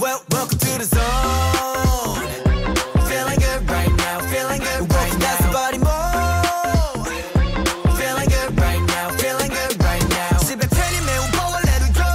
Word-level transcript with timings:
Well, 0.00 0.22
welcome 0.30 0.58
to 0.58 0.78
the 0.78 0.84
zone. 0.84 2.22
Feeling 3.08 3.38
good 3.38 3.70
right 3.70 3.92
now, 3.96 4.20
feeling 4.30 4.60
good 4.60 4.92
right 4.92 5.12
now. 5.12 5.18
That's 5.18 5.46
body 5.52 5.78
move. 5.78 7.06
Feeling 7.96 8.28
good 8.28 8.58
right 8.60 8.82
now, 8.88 9.10
feeling 9.16 9.50
good 9.50 9.82
right 9.82 10.08
now. 10.10 10.38
집에 10.38 10.66
편히 10.66 11.00
매운 11.06 11.30
power 11.32 11.60
let 11.64 11.82
it 11.82 11.94
go. 11.94 12.10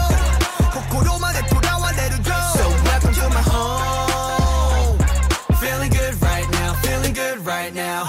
거꾸로만 0.74 1.34
돌아와 1.48 1.92
let 1.96 2.14
it 2.14 2.24
go. 2.24 2.40
So 2.58 2.68
welcome 2.86 3.14
to 3.14 3.30
my 3.30 3.42
home. 3.42 4.98
Feeling 5.60 5.92
good 5.92 6.22
right 6.22 6.48
now, 6.52 6.74
feeling 6.82 7.14
good 7.14 7.46
right 7.46 7.74
now. 7.74 8.06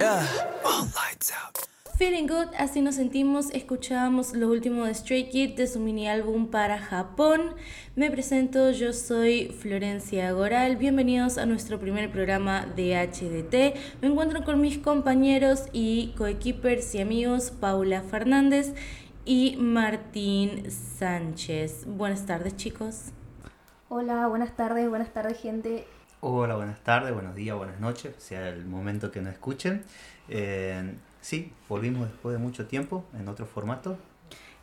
Yeah. 0.00 0.26
All 0.64 0.88
lights 0.96 1.32
out. 1.32 1.66
Feeling 1.96 2.26
Good, 2.26 2.48
así 2.58 2.82
nos 2.82 2.96
sentimos, 2.96 3.48
escuchábamos 3.54 4.34
lo 4.34 4.48
último 4.48 4.84
de 4.84 4.92
Stray 4.94 5.30
Kids 5.30 5.56
de 5.56 5.66
su 5.66 5.80
mini 5.80 6.06
álbum 6.08 6.48
para 6.48 6.76
Japón. 6.78 7.54
Me 7.93 8.09
presento, 8.09 8.71
yo 8.71 8.93
soy 8.93 9.49
Florencia 9.49 10.31
Goral, 10.31 10.77
bienvenidos 10.77 11.37
a 11.37 11.45
nuestro 11.45 11.77
primer 11.77 12.09
programa 12.09 12.65
de 12.65 12.95
HDT. 12.95 14.01
Me 14.01 14.07
encuentro 14.07 14.45
con 14.45 14.61
mis 14.61 14.77
compañeros 14.77 15.65
y 15.73 16.13
coequippers 16.17 16.95
y 16.95 17.01
amigos 17.01 17.51
Paula 17.51 18.01
Fernández 18.01 18.73
y 19.25 19.57
Martín 19.57 20.71
Sánchez. 20.71 21.83
Buenas 21.85 22.25
tardes 22.25 22.55
chicos. 22.55 23.11
Hola, 23.89 24.25
buenas 24.27 24.55
tardes, 24.55 24.87
buenas 24.87 25.11
tardes 25.11 25.41
gente. 25.41 25.85
Hola, 26.21 26.55
buenas 26.55 26.81
tardes, 26.85 27.13
buenos 27.13 27.35
días, 27.35 27.57
buenas 27.57 27.81
noches, 27.81 28.15
sea 28.19 28.47
el 28.47 28.63
momento 28.63 29.11
que 29.11 29.19
nos 29.19 29.33
escuchen. 29.33 29.83
Eh, 30.29 30.95
sí, 31.19 31.51
volvimos 31.67 32.07
después 32.07 32.31
de 32.31 32.39
mucho 32.39 32.67
tiempo 32.67 33.03
en 33.19 33.27
otro 33.27 33.45
formato. 33.45 33.97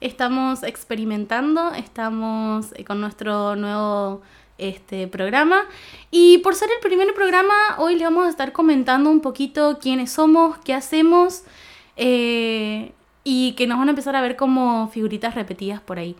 Estamos 0.00 0.62
experimentando, 0.62 1.72
estamos 1.72 2.72
eh, 2.76 2.84
con 2.84 3.00
nuestro 3.00 3.56
nuevo 3.56 4.22
este 4.56 5.08
programa 5.08 5.64
y 6.12 6.38
por 6.38 6.54
ser 6.54 6.68
el 6.70 6.78
primer 6.80 7.12
programa 7.14 7.55
hoy 7.78 7.96
le 7.96 8.05
vamos 8.05 8.27
a 8.27 8.28
estar 8.28 8.52
comentando 8.52 9.10
un 9.10 9.20
poquito 9.20 9.78
quiénes 9.80 10.12
somos, 10.12 10.56
qué 10.58 10.72
hacemos 10.72 11.42
eh, 11.96 12.92
y 13.24 13.52
que 13.52 13.66
nos 13.66 13.78
van 13.78 13.88
a 13.88 13.90
empezar 13.90 14.14
a 14.14 14.20
ver 14.20 14.36
como 14.36 14.88
figuritas 14.88 15.34
repetidas 15.34 15.80
por 15.80 15.98
ahí. 15.98 16.14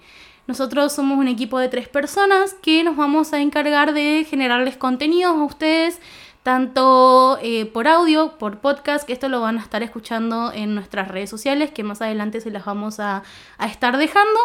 Nosotros 0.49 0.93
somos 0.93 1.17
un 1.17 1.29
equipo 1.29 1.61
de 1.61 1.69
tres 1.69 1.89
personas 1.89 2.55
que 2.55 2.83
nos 2.83 2.97
vamos 2.97 3.33
a 3.33 3.41
encargar 3.41 3.93
de 3.93 4.27
generarles 4.29 4.77
contenidos 4.77 5.37
a 5.37 5.45
ustedes, 5.45 6.01
tanto 6.49 7.39
eh, 7.43 7.67
por 7.67 7.87
audio, 7.87 8.39
por 8.39 8.61
podcast, 8.61 9.07
que 9.07 9.13
esto 9.13 9.29
lo 9.29 9.43
van 9.43 9.59
a 9.59 9.61
estar 9.61 9.83
escuchando 9.83 10.51
en 10.51 10.75
nuestras 10.75 11.09
redes 11.09 11.29
sociales, 11.29 11.71
que 11.73 11.85
más 11.85 12.01
adelante 12.01 12.41
se 12.41 12.51
las 12.51 12.65
vamos 12.65 13.01
a, 13.01 13.23
a 13.59 13.67
estar 13.67 13.99
dejando. 13.99 14.41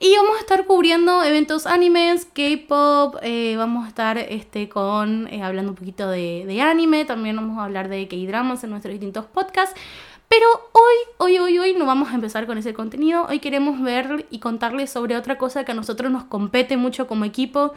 Y 0.00 0.16
vamos 0.16 0.36
a 0.36 0.40
estar 0.40 0.66
cubriendo 0.66 1.22
eventos 1.22 1.68
animes, 1.68 2.24
K-pop, 2.24 3.18
eh, 3.22 3.54
vamos 3.56 3.84
a 3.84 3.88
estar 3.88 4.18
este, 4.18 4.68
con, 4.68 5.28
eh, 5.28 5.44
hablando 5.44 5.70
un 5.70 5.76
poquito 5.76 6.10
de, 6.10 6.42
de 6.44 6.60
anime, 6.60 7.04
también 7.04 7.36
vamos 7.36 7.60
a 7.60 7.66
hablar 7.66 7.88
de 7.88 8.08
K-dramas 8.08 8.64
en 8.64 8.70
nuestros 8.70 8.90
distintos 8.90 9.26
podcasts. 9.26 9.80
Pero 10.28 10.48
hoy, 10.72 10.94
hoy, 11.18 11.38
hoy, 11.38 11.58
hoy 11.60 11.74
no 11.74 11.86
vamos 11.86 12.10
a 12.10 12.16
empezar 12.16 12.46
con 12.46 12.58
ese 12.58 12.74
contenido. 12.74 13.26
Hoy 13.28 13.38
queremos 13.38 13.80
ver 13.80 14.26
y 14.28 14.40
contarles 14.40 14.90
sobre 14.90 15.16
otra 15.16 15.38
cosa 15.38 15.62
que 15.64 15.70
a 15.70 15.76
nosotros 15.76 16.10
nos 16.10 16.24
compete 16.24 16.76
mucho 16.76 17.06
como 17.06 17.24
equipo, 17.24 17.74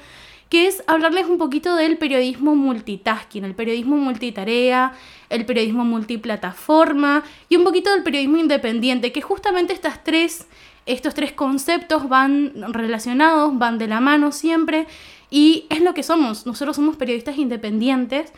que 0.50 0.67
es 0.67 0.84
hablarles 0.88 1.28
un 1.28 1.38
poquito 1.38 1.76
del 1.76 1.98
periodismo 1.98 2.56
multitasking, 2.56 3.44
el 3.44 3.56
periodismo 3.56 3.98
multitarea, 3.98 4.94
el 5.30 5.45
periodismo 5.45 5.84
multiplataforma 5.84 7.23
y 7.50 7.58
un 7.58 7.64
poquito 7.64 7.92
del 7.92 8.04
periodismo 8.04 8.38
independiente, 8.38 9.12
que 9.12 9.22
justamente 9.22 9.73
estas 9.73 10.04
tres, 10.04 10.48
estos 10.86 11.14
tres 11.14 11.34
conceptos 11.34 12.08
van 12.08 12.54
relacionados, 12.73 13.58
van 13.58 13.78
de 13.78 13.88
la 13.88 14.00
mano 14.00 14.31
siempre 14.31 14.88
y 15.30 15.66
es 15.70 15.81
lo 15.81 15.94
que 15.94 16.04
somos. 16.04 16.45
Nosotros 16.45 16.76
somos 16.76 16.95
periodistas 16.95 17.38
independientes. 17.38 18.32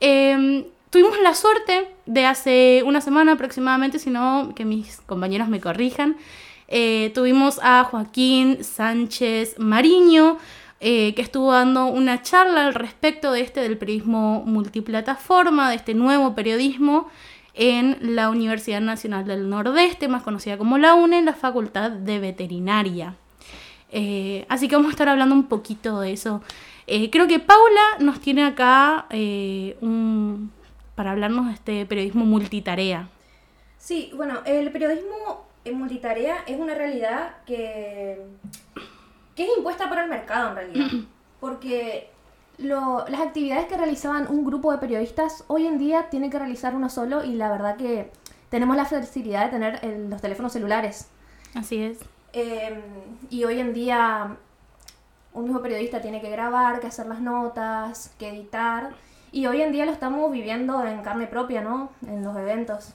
Eh, 0.00 0.66
tuvimos 0.90 1.18
la 1.20 1.34
suerte 1.34 1.88
de 2.06 2.26
hace 2.26 2.82
una 2.84 3.00
semana 3.00 3.32
aproximadamente, 3.32 3.98
si 3.98 4.10
no 4.10 4.52
que 4.54 4.64
mis 4.64 5.00
compañeros 5.06 5.48
me 5.48 5.60
corrijan, 5.60 6.16
eh, 6.68 7.12
tuvimos 7.14 7.60
a 7.62 7.84
Joaquín 7.84 8.62
Sánchez 8.64 9.58
Mariño, 9.58 10.38
eh, 10.80 11.14
que 11.14 11.22
estuvo 11.22 11.52
dando 11.52 11.86
una 11.86 12.22
charla 12.22 12.66
al 12.66 12.74
respecto 12.74 13.32
de 13.32 13.40
este 13.40 13.60
del 13.60 13.78
periodismo 13.78 14.42
multiplataforma, 14.44 15.70
de 15.70 15.76
este 15.76 15.94
nuevo 15.94 16.34
periodismo 16.34 17.08
en 17.54 17.96
la 18.00 18.28
Universidad 18.28 18.82
Nacional 18.82 19.26
del 19.26 19.48
Nordeste, 19.48 20.08
más 20.08 20.22
conocida 20.22 20.58
como 20.58 20.76
la 20.76 20.94
UNE, 20.94 21.18
en 21.18 21.24
la 21.24 21.32
Facultad 21.32 21.90
de 21.90 22.18
Veterinaria. 22.18 23.14
Eh, 23.90 24.44
así 24.50 24.68
que 24.68 24.76
vamos 24.76 24.90
a 24.90 24.92
estar 24.92 25.08
hablando 25.08 25.34
un 25.34 25.44
poquito 25.44 26.00
de 26.00 26.12
eso. 26.12 26.42
Eh, 26.86 27.08
creo 27.10 27.26
que 27.26 27.38
Paula 27.38 27.98
nos 28.00 28.20
tiene 28.20 28.44
acá 28.44 29.06
un, 29.80 30.52
para 30.94 31.12
hablarnos 31.12 31.46
de 31.46 31.52
este 31.52 31.86
periodismo 31.86 32.26
multitarea. 32.26 33.08
Sí, 33.78 34.10
bueno, 34.14 34.40
el 34.44 34.70
periodismo 34.70 35.46
en 35.64 35.78
multitarea 35.78 36.44
es 36.46 36.58
una 36.58 36.74
realidad 36.74 37.36
que, 37.46 38.20
que 39.36 39.44
es 39.44 39.56
impuesta 39.56 39.88
por 39.88 39.98
el 39.98 40.08
mercado 40.08 40.48
en 40.50 40.54
realidad. 40.56 40.86
Porque 41.38 42.10
lo- 42.58 43.04
las 43.08 43.20
actividades 43.20 43.66
que 43.66 43.76
realizaban 43.76 44.26
un 44.28 44.44
grupo 44.44 44.72
de 44.72 44.78
periodistas 44.78 45.44
hoy 45.46 45.66
en 45.66 45.78
día 45.78 46.08
tienen 46.10 46.30
que 46.30 46.38
realizar 46.38 46.74
uno 46.74 46.88
solo 46.88 47.22
y 47.22 47.34
la 47.34 47.50
verdad 47.50 47.76
que 47.76 48.10
tenemos 48.48 48.76
la 48.76 48.84
facilidad 48.86 49.44
de 49.44 49.50
tener 49.50 49.78
el- 49.84 50.08
los 50.10 50.20
teléfonos 50.22 50.52
celulares. 50.52 51.08
Así 51.54 51.82
es. 51.82 51.98
Eh, 52.32 52.82
y 53.30 53.44
hoy 53.44 53.60
en 53.60 53.72
día 53.74 54.36
un 55.34 55.44
mismo 55.44 55.60
periodista 55.60 56.00
tiene 56.00 56.20
que 56.22 56.30
grabar, 56.30 56.80
que 56.80 56.86
hacer 56.86 57.06
las 57.06 57.20
notas, 57.20 58.14
que 58.18 58.30
editar. 58.30 58.90
Y 59.32 59.46
hoy 59.46 59.60
en 59.60 59.70
día 59.72 59.84
lo 59.84 59.92
estamos 59.92 60.32
viviendo 60.32 60.82
en 60.84 61.02
carne 61.02 61.26
propia, 61.26 61.60
¿no? 61.60 61.90
En 62.06 62.24
los 62.24 62.34
eventos. 62.38 62.94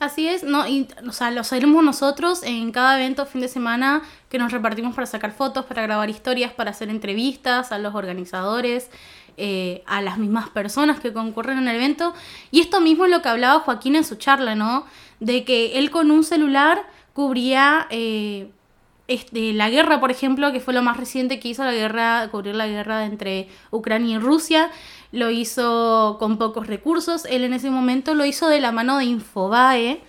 Así 0.00 0.26
es, 0.26 0.42
no, 0.42 0.66
y, 0.66 0.88
o 1.06 1.12
sea, 1.12 1.30
lo 1.30 1.42
hacemos 1.42 1.84
nosotros 1.84 2.42
en 2.42 2.72
cada 2.72 2.98
evento 2.98 3.26
fin 3.26 3.42
de 3.42 3.48
semana 3.48 4.00
que 4.30 4.38
nos 4.38 4.50
repartimos 4.50 4.94
para 4.94 5.06
sacar 5.06 5.30
fotos, 5.30 5.66
para 5.66 5.82
grabar 5.82 6.08
historias, 6.08 6.54
para 6.54 6.70
hacer 6.70 6.88
entrevistas 6.88 7.70
a 7.70 7.76
los 7.76 7.94
organizadores, 7.94 8.88
eh, 9.36 9.82
a 9.84 10.00
las 10.00 10.16
mismas 10.16 10.48
personas 10.48 11.00
que 11.00 11.12
concurren 11.12 11.58
en 11.58 11.68
el 11.68 11.76
evento. 11.76 12.14
Y 12.50 12.60
esto 12.60 12.80
mismo 12.80 13.04
es 13.04 13.10
lo 13.10 13.20
que 13.20 13.28
hablaba 13.28 13.60
Joaquín 13.60 13.94
en 13.94 14.04
su 14.04 14.14
charla, 14.14 14.54
¿no? 14.54 14.86
De 15.20 15.44
que 15.44 15.78
él 15.78 15.90
con 15.90 16.10
un 16.10 16.24
celular 16.24 16.82
cubría 17.12 17.86
eh, 17.90 18.50
este, 19.10 19.52
la 19.52 19.68
guerra, 19.68 19.98
por 19.98 20.12
ejemplo, 20.12 20.52
que 20.52 20.60
fue 20.60 20.72
lo 20.72 20.82
más 20.82 20.96
reciente 20.96 21.40
que 21.40 21.48
hizo 21.48 21.64
la 21.64 21.72
guerra, 21.72 22.28
cubrir 22.30 22.54
la 22.54 22.68
guerra 22.68 23.04
entre 23.04 23.48
Ucrania 23.72 24.16
y 24.16 24.18
Rusia. 24.20 24.70
Lo 25.10 25.30
hizo 25.30 26.16
con 26.20 26.38
pocos 26.38 26.68
recursos. 26.68 27.24
Él 27.24 27.42
en 27.42 27.52
ese 27.52 27.70
momento 27.70 28.14
lo 28.14 28.24
hizo 28.24 28.48
de 28.48 28.60
la 28.60 28.70
mano 28.70 28.98
de 28.98 29.06
Infobae. 29.06 30.00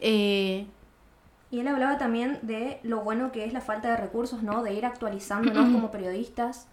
eh, 0.00 0.66
Y 1.50 1.58
él 1.58 1.66
hablaba 1.68 1.98
también 1.98 2.38
de 2.42 2.78
lo 2.84 3.00
bueno 3.00 3.32
que 3.32 3.44
es 3.44 3.52
la 3.52 3.60
falta 3.60 3.90
de 3.90 3.96
recursos, 3.96 4.42
¿no? 4.44 4.62
De 4.62 4.72
ir 4.72 4.86
actualizándonos 4.86 5.64
como 5.72 5.90
periodistas 5.90 6.68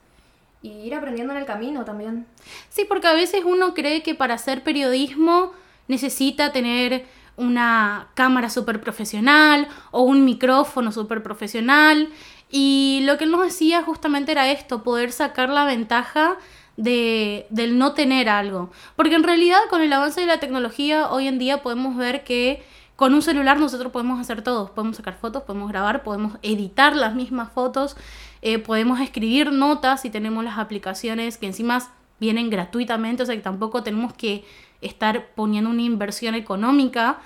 y 0.62 0.70
ir 0.70 0.94
aprendiendo 0.94 1.34
en 1.34 1.40
el 1.40 1.46
camino 1.46 1.84
también. 1.84 2.28
Sí, 2.70 2.86
porque 2.88 3.08
a 3.08 3.14
veces 3.14 3.42
uno 3.44 3.74
cree 3.74 4.04
que 4.04 4.14
para 4.14 4.36
hacer 4.36 4.62
periodismo 4.64 5.54
necesita 5.88 6.52
tener 6.52 7.06
una 7.38 8.08
cámara 8.14 8.50
súper 8.50 8.82
profesional 8.82 9.68
o 9.92 10.04
un 10.04 10.26
micrófono 10.26 10.92
súper 10.92 11.24
profesional. 11.24 12.10
Y 12.50 13.02
lo 13.04 13.18
que 13.18 13.24
él 13.24 13.32
nos 13.32 13.44
decía 13.44 13.82
justamente 13.84 14.32
era 14.32 14.52
esto, 14.52 14.84
poder 14.84 15.12
sacar 15.12 15.50
la 15.50 15.66
ventaja 15.66 16.38
de, 16.78 17.48
del 17.50 17.78
no 17.78 17.94
tener 17.94 18.30
algo. 18.30 18.72
Porque 18.96 19.16
en 19.16 19.24
realidad 19.24 19.60
con 19.70 19.82
el 19.82 19.94
avance 19.94 20.22
de 20.22 20.28
la 20.28 20.40
tecnología 20.40 21.10
hoy 21.10 21.28
en 21.28 21.40
día 21.40 21.62
podemos 21.62 21.96
ver 21.96 22.24
que 22.24 22.64
con 22.96 23.16
un 23.16 23.24
celular 23.24 23.60
nosotros 23.60 23.92
podemos 23.92 24.20
hacer 24.20 24.44
todo. 24.44 24.74
Podemos 24.74 24.98
sacar 24.98 25.16
fotos, 25.16 25.44
podemos 25.44 25.70
grabar, 25.70 26.04
podemos 26.04 26.34
editar 26.44 26.96
las 26.96 27.16
mismas 27.16 27.52
fotos, 27.52 27.98
eh, 28.44 28.60
podemos 28.60 29.00
escribir 29.00 29.52
notas 29.52 30.02
si 30.02 30.10
tenemos 30.10 30.44
las 30.44 30.60
aplicaciones 30.60 31.38
que 31.38 31.48
encima 31.48 31.82
vienen 32.20 32.52
gratuitamente, 32.52 33.24
o 33.24 33.26
sea 33.26 33.36
que 33.36 33.42
tampoco 33.42 33.82
tenemos 33.82 34.14
que 34.14 34.46
estar 34.82 35.28
poniendo 35.36 35.70
una 35.70 35.82
inversión 35.84 36.36
económica. 36.36 37.20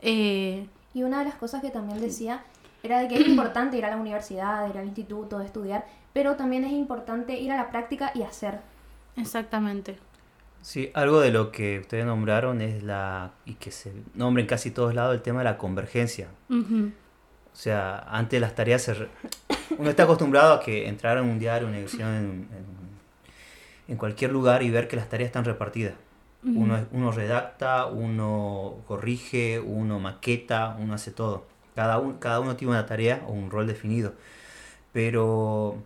eh, 0.00 0.66
Y 0.94 1.02
una 1.04 1.20
de 1.20 1.26
las 1.26 1.34
cosas 1.34 1.62
que 1.62 1.70
también 1.70 2.00
decía 2.00 2.42
era 2.82 2.98
de 3.00 3.08
que 3.08 3.16
es 3.16 3.28
importante 3.28 3.76
ir 3.78 3.84
a 3.84 3.90
la 3.90 3.96
universidad, 3.96 4.68
ir 4.68 4.78
al 4.78 4.86
instituto, 4.86 5.40
estudiar, 5.40 5.86
pero 6.12 6.36
también 6.36 6.64
es 6.64 6.72
importante 6.72 7.38
ir 7.38 7.52
a 7.52 7.56
la 7.56 7.70
práctica 7.70 8.10
y 8.14 8.22
hacer. 8.22 8.60
exactamente. 9.16 9.98
Sí, 10.62 10.90
algo 10.94 11.18
de 11.20 11.32
lo 11.32 11.50
que 11.50 11.80
ustedes 11.80 12.06
nombraron 12.06 12.60
es 12.60 12.84
la, 12.84 13.32
y 13.44 13.54
que 13.54 13.72
se 13.72 13.92
nombra 14.14 14.42
en 14.42 14.46
casi 14.46 14.70
todos 14.70 14.94
lados, 14.94 15.12
el 15.14 15.20
tema 15.22 15.40
de 15.40 15.44
la 15.44 15.58
convergencia. 15.58 16.28
O 16.50 17.56
sea, 17.56 17.98
antes 18.08 18.40
las 18.40 18.54
tareas 18.54 18.82
se... 18.82 18.94
re- 18.94 19.08
Uno 19.76 19.90
está 19.90 20.04
acostumbrado 20.04 20.54
a 20.54 20.60
que 20.60 20.86
entrar 20.88 21.18
en 21.18 21.24
un 21.24 21.38
diario, 21.40 21.66
una 21.66 21.78
edición, 21.78 22.08
en, 22.10 22.24
en- 22.56 22.92
en 23.88 23.96
cualquier 23.96 24.30
lugar 24.30 24.62
y 24.62 24.70
ver 24.70 24.86
que 24.86 24.94
las 24.96 25.08
tareas 25.08 25.26
están 25.28 25.44
repartidas. 25.44 25.94
Uno, 26.44 26.86
uno 26.92 27.12
redacta, 27.12 27.86
uno 27.86 28.76
corrige, 28.86 29.60
uno 29.60 29.98
maqueta, 30.00 30.76
uno 30.78 30.94
hace 30.94 31.10
todo. 31.10 31.44
Cada, 31.74 31.98
un- 31.98 32.18
cada 32.18 32.40
uno 32.40 32.56
tiene 32.56 32.72
una 32.72 32.86
tarea 32.86 33.22
o 33.26 33.32
un 33.32 33.50
rol 33.50 33.66
definido. 33.66 34.14
Pero 34.92 35.76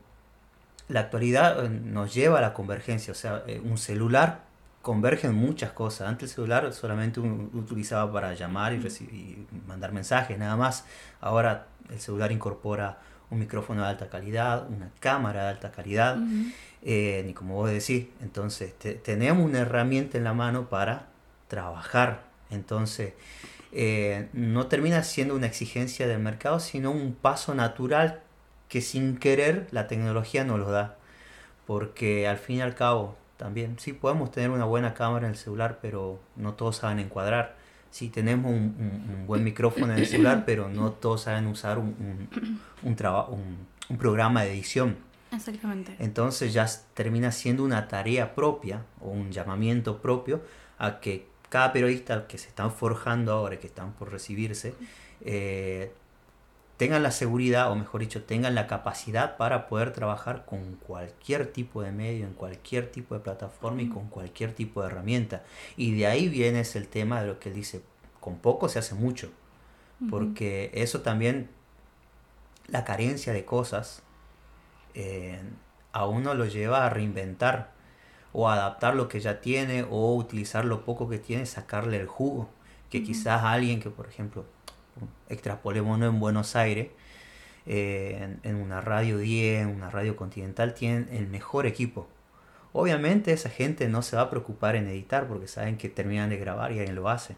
la 0.89 1.01
actualidad 1.01 1.65
eh, 1.65 1.69
nos 1.69 2.15
lleva 2.15 2.39
a 2.39 2.41
la 2.41 2.53
convergencia, 2.55 3.13
o 3.13 3.15
sea, 3.15 3.43
eh, 3.47 3.61
un 3.65 3.79
celular 3.79 4.45
converge 4.83 5.27
en 5.27 5.35
muchas 5.35 5.73
cosas. 5.73 6.09
Antes 6.09 6.31
el 6.31 6.35
celular 6.37 6.73
solamente 6.73 7.21
uno 7.21 7.51
utilizaba 7.55 8.13
para 8.13 8.35
llamar 8.35 8.73
y, 8.73 8.79
recibir, 8.79 9.13
y 9.15 9.47
mandar 9.67 9.93
mensajes, 9.93 10.39
nada 10.39 10.57
más. 10.57 10.85
Ahora 11.21 11.67
el 11.91 11.99
celular 12.01 12.31
incorpora 12.33 12.99
un 13.31 13.39
micrófono 13.41 13.83
de 13.83 13.89
alta 13.89 14.09
calidad, 14.09 14.69
una 14.71 14.91
cámara 15.01 15.45
de 15.45 15.49
alta 15.51 15.73
calidad, 15.73 16.17
eh, 16.83 17.23
ni 17.27 17.35
como 17.35 17.55
vos 17.55 17.71
decís. 17.71 18.07
Entonces, 18.23 18.73
te- 18.79 18.95
tenemos 18.95 19.45
una 19.45 19.59
herramienta 19.61 20.17
en 20.19 20.25
la 20.25 20.33
mano 20.33 20.69
para 20.69 21.07
trabajar. 21.49 22.23
Entonces, 22.51 23.15
eh, 23.73 24.29
no 24.33 24.67
termina 24.69 25.03
siendo 25.03 25.35
una 25.35 25.47
exigencia 25.47 26.07
del 26.07 26.21
mercado, 26.21 26.61
sino 26.61 26.91
un 26.93 27.15
paso 27.15 27.55
natural 27.55 28.21
que 28.69 28.81
sin 28.81 29.17
querer 29.19 29.67
la 29.73 29.89
tecnología 29.89 30.45
nos 30.45 30.59
lo 30.61 30.71
da. 30.71 30.97
Porque 31.67 32.29
al 32.29 32.39
fin 32.39 32.57
y 32.59 32.63
al 32.63 32.75
cabo, 32.75 33.17
también, 33.37 33.79
sí 33.79 33.93
podemos 33.93 34.31
tener 34.31 34.51
una 34.51 34.65
buena 34.65 34.95
cámara 34.95 35.27
en 35.27 35.33
el 35.33 35.39
celular, 35.39 35.79
pero 35.83 36.21
no 36.37 36.55
todos 36.55 36.77
saben 36.77 37.01
encuadrar. 37.01 37.56
Sí 37.97 38.11
tenemos 38.11 38.51
un, 38.53 38.75
un- 38.79 39.15
un 39.21 39.27
buen 39.27 39.43
micrófono 39.43 39.87
en 39.95 40.01
el 40.01 40.07
celular, 40.07 40.43
pero 40.45 40.69
no 40.69 40.91
todos 40.93 41.23
saben 41.23 41.47
usar 41.47 41.79
un, 41.79 41.87
un, 41.99 42.61
un 42.83 42.95
traba- 42.97 43.29
un- 43.31 43.57
un 43.89 43.97
programa 43.97 44.43
de 44.43 44.53
edición. 44.53 44.97
Exactamente. 45.33 45.97
Entonces 45.99 46.53
ya 46.53 46.67
termina 46.93 47.33
siendo 47.33 47.65
una 47.65 47.89
tarea 47.89 48.35
propia 48.35 48.83
o 49.01 49.09
un 49.09 49.33
llamamiento 49.33 50.03
propio 50.03 50.43
a 50.79 51.01
que 51.01 51.27
cada 51.49 51.73
periodista 51.73 52.27
que 52.27 52.37
se 52.37 52.49
están 52.49 52.71
forjando 52.71 53.33
ahora, 53.33 53.59
que 53.59 53.67
están 53.67 53.93
por 53.95 54.13
recibirse, 54.13 54.75
eh, 55.23 55.91
tengan 56.77 57.03
la 57.03 57.11
seguridad, 57.11 57.71
o 57.71 57.77
mejor 57.77 58.01
dicho, 58.01 58.25
tengan 58.25 58.55
la 58.55 58.67
capacidad 58.67 59.37
para 59.37 59.67
poder 59.67 59.93
trabajar 59.93 60.45
con 60.45 60.77
cualquier 60.77 61.47
tipo 61.47 61.83
de 61.83 61.93
medio, 61.93 62.27
en 62.27 62.35
cualquier 62.35 62.91
tipo 62.91 63.15
de 63.15 63.21
plataforma 63.21 63.83
y 63.83 63.89
con 63.89 64.09
cualquier 64.09 64.53
tipo 64.53 64.83
de 64.83 64.89
herramienta. 64.89 65.43
Y 65.77 65.95
de 65.97 66.07
ahí 66.07 66.29
viene 66.29 66.61
ese 66.61 66.79
el 66.79 66.89
tema 66.89 67.21
de 67.21 67.29
lo 67.29 67.39
que 67.39 67.49
él 67.49 67.55
dice, 67.55 67.83
con 68.21 68.37
poco 68.39 68.69
se 68.69 68.79
hace 68.79 68.95
mucho, 68.95 69.31
porque 70.11 70.71
eso 70.75 71.01
también, 71.01 71.49
la 72.69 72.85
carencia 72.85 73.33
de 73.33 73.45
cosas, 73.47 74.03
eh, 74.95 75.41
a 75.93 76.07
uno 76.07 76.35
lo 76.35 76.45
lleva 76.45 76.85
a 76.85 76.91
reinventar 76.91 77.73
o 78.35 78.51
a 78.51 78.55
adaptar 78.55 78.95
lo 78.95 79.09
que 79.09 79.21
ya 79.21 79.41
tiene 79.41 79.87
o 79.89 80.15
utilizar 80.15 80.67
lo 80.67 80.85
poco 80.85 81.09
que 81.09 81.19
tiene, 81.19 81.47
sacarle 81.47 81.99
el 81.99 82.07
jugo. 82.07 82.51
Que 82.91 83.03
quizás 83.03 83.43
alguien 83.43 83.81
que, 83.81 83.91
por 83.91 84.07
ejemplo, 84.07 84.45
extrapolémonos 85.29 86.09
en 86.13 86.21
Buenos 86.21 86.57
Aires, 86.57 86.89
eh, 87.67 88.19
en, 88.21 88.41
en 88.43 88.57
una 88.57 88.81
radio 88.81 89.19
10, 89.19 89.63
en 89.63 89.69
una 89.69 89.91
radio 89.91 90.17
continental, 90.17 90.75
tienen 90.75 91.09
el 91.11 91.27
mejor 91.27 91.67
equipo. 91.67 92.09
Obviamente 92.73 93.33
esa 93.33 93.49
gente 93.49 93.89
no 93.89 94.03
se 94.03 94.17
va 94.17 94.23
a 94.23 94.31
preocupar 94.31 94.77
en 94.77 94.87
editar 94.87 95.27
porque 95.27 95.49
saben 95.49 95.79
que 95.79 95.89
terminan 95.89 96.29
de 96.29 96.37
grabar 96.37 96.73
y 96.73 96.79
alguien 96.79 96.95
lo 96.95 97.09
hace. 97.09 97.37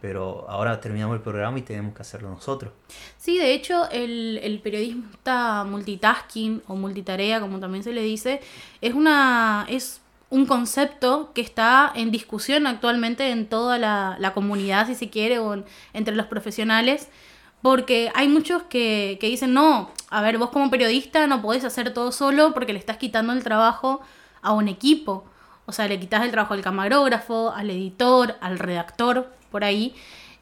Pero 0.00 0.48
ahora 0.48 0.80
terminamos 0.80 1.16
el 1.16 1.22
programa 1.22 1.58
y 1.58 1.62
tenemos 1.62 1.94
que 1.94 2.00
hacerlo 2.00 2.30
nosotros. 2.30 2.72
Sí, 3.18 3.36
de 3.36 3.52
hecho, 3.52 3.90
el, 3.90 4.40
el 4.42 4.60
periodista 4.60 5.64
multitasking 5.64 6.62
o 6.66 6.76
multitarea, 6.76 7.40
como 7.40 7.60
también 7.60 7.84
se 7.84 7.92
le 7.92 8.02
dice, 8.02 8.40
es 8.80 8.94
una. 8.94 9.66
es 9.68 9.99
un 10.30 10.46
concepto 10.46 11.32
que 11.34 11.40
está 11.40 11.92
en 11.94 12.10
discusión 12.10 12.66
actualmente 12.66 13.30
en 13.30 13.48
toda 13.48 13.78
la, 13.78 14.16
la 14.18 14.32
comunidad, 14.32 14.86
si 14.86 14.94
se 14.94 15.10
quiere, 15.10 15.38
o 15.40 15.54
en- 15.54 15.64
entre 15.92 16.14
los 16.14 16.26
profesionales. 16.26 17.08
Porque 17.62 18.10
hay 18.14 18.28
muchos 18.28 18.62
que, 18.62 19.18
que 19.20 19.26
dicen, 19.26 19.52
no, 19.52 19.90
a 20.08 20.22
ver, 20.22 20.38
vos 20.38 20.50
como 20.50 20.70
periodista 20.70 21.26
no 21.26 21.42
podés 21.42 21.64
hacer 21.64 21.92
todo 21.92 22.10
solo 22.10 22.54
porque 22.54 22.72
le 22.72 22.78
estás 22.78 22.96
quitando 22.96 23.32
el 23.34 23.44
trabajo 23.44 24.00
a 24.40 24.52
un 24.52 24.68
equipo. 24.68 25.24
O 25.66 25.72
sea, 25.72 25.86
le 25.86 26.00
quitas 26.00 26.24
el 26.24 26.30
trabajo 26.30 26.54
al 26.54 26.62
camarógrafo, 26.62 27.52
al 27.54 27.68
editor, 27.70 28.36
al 28.40 28.58
redactor, 28.58 29.30
por 29.50 29.62
ahí. 29.64 29.94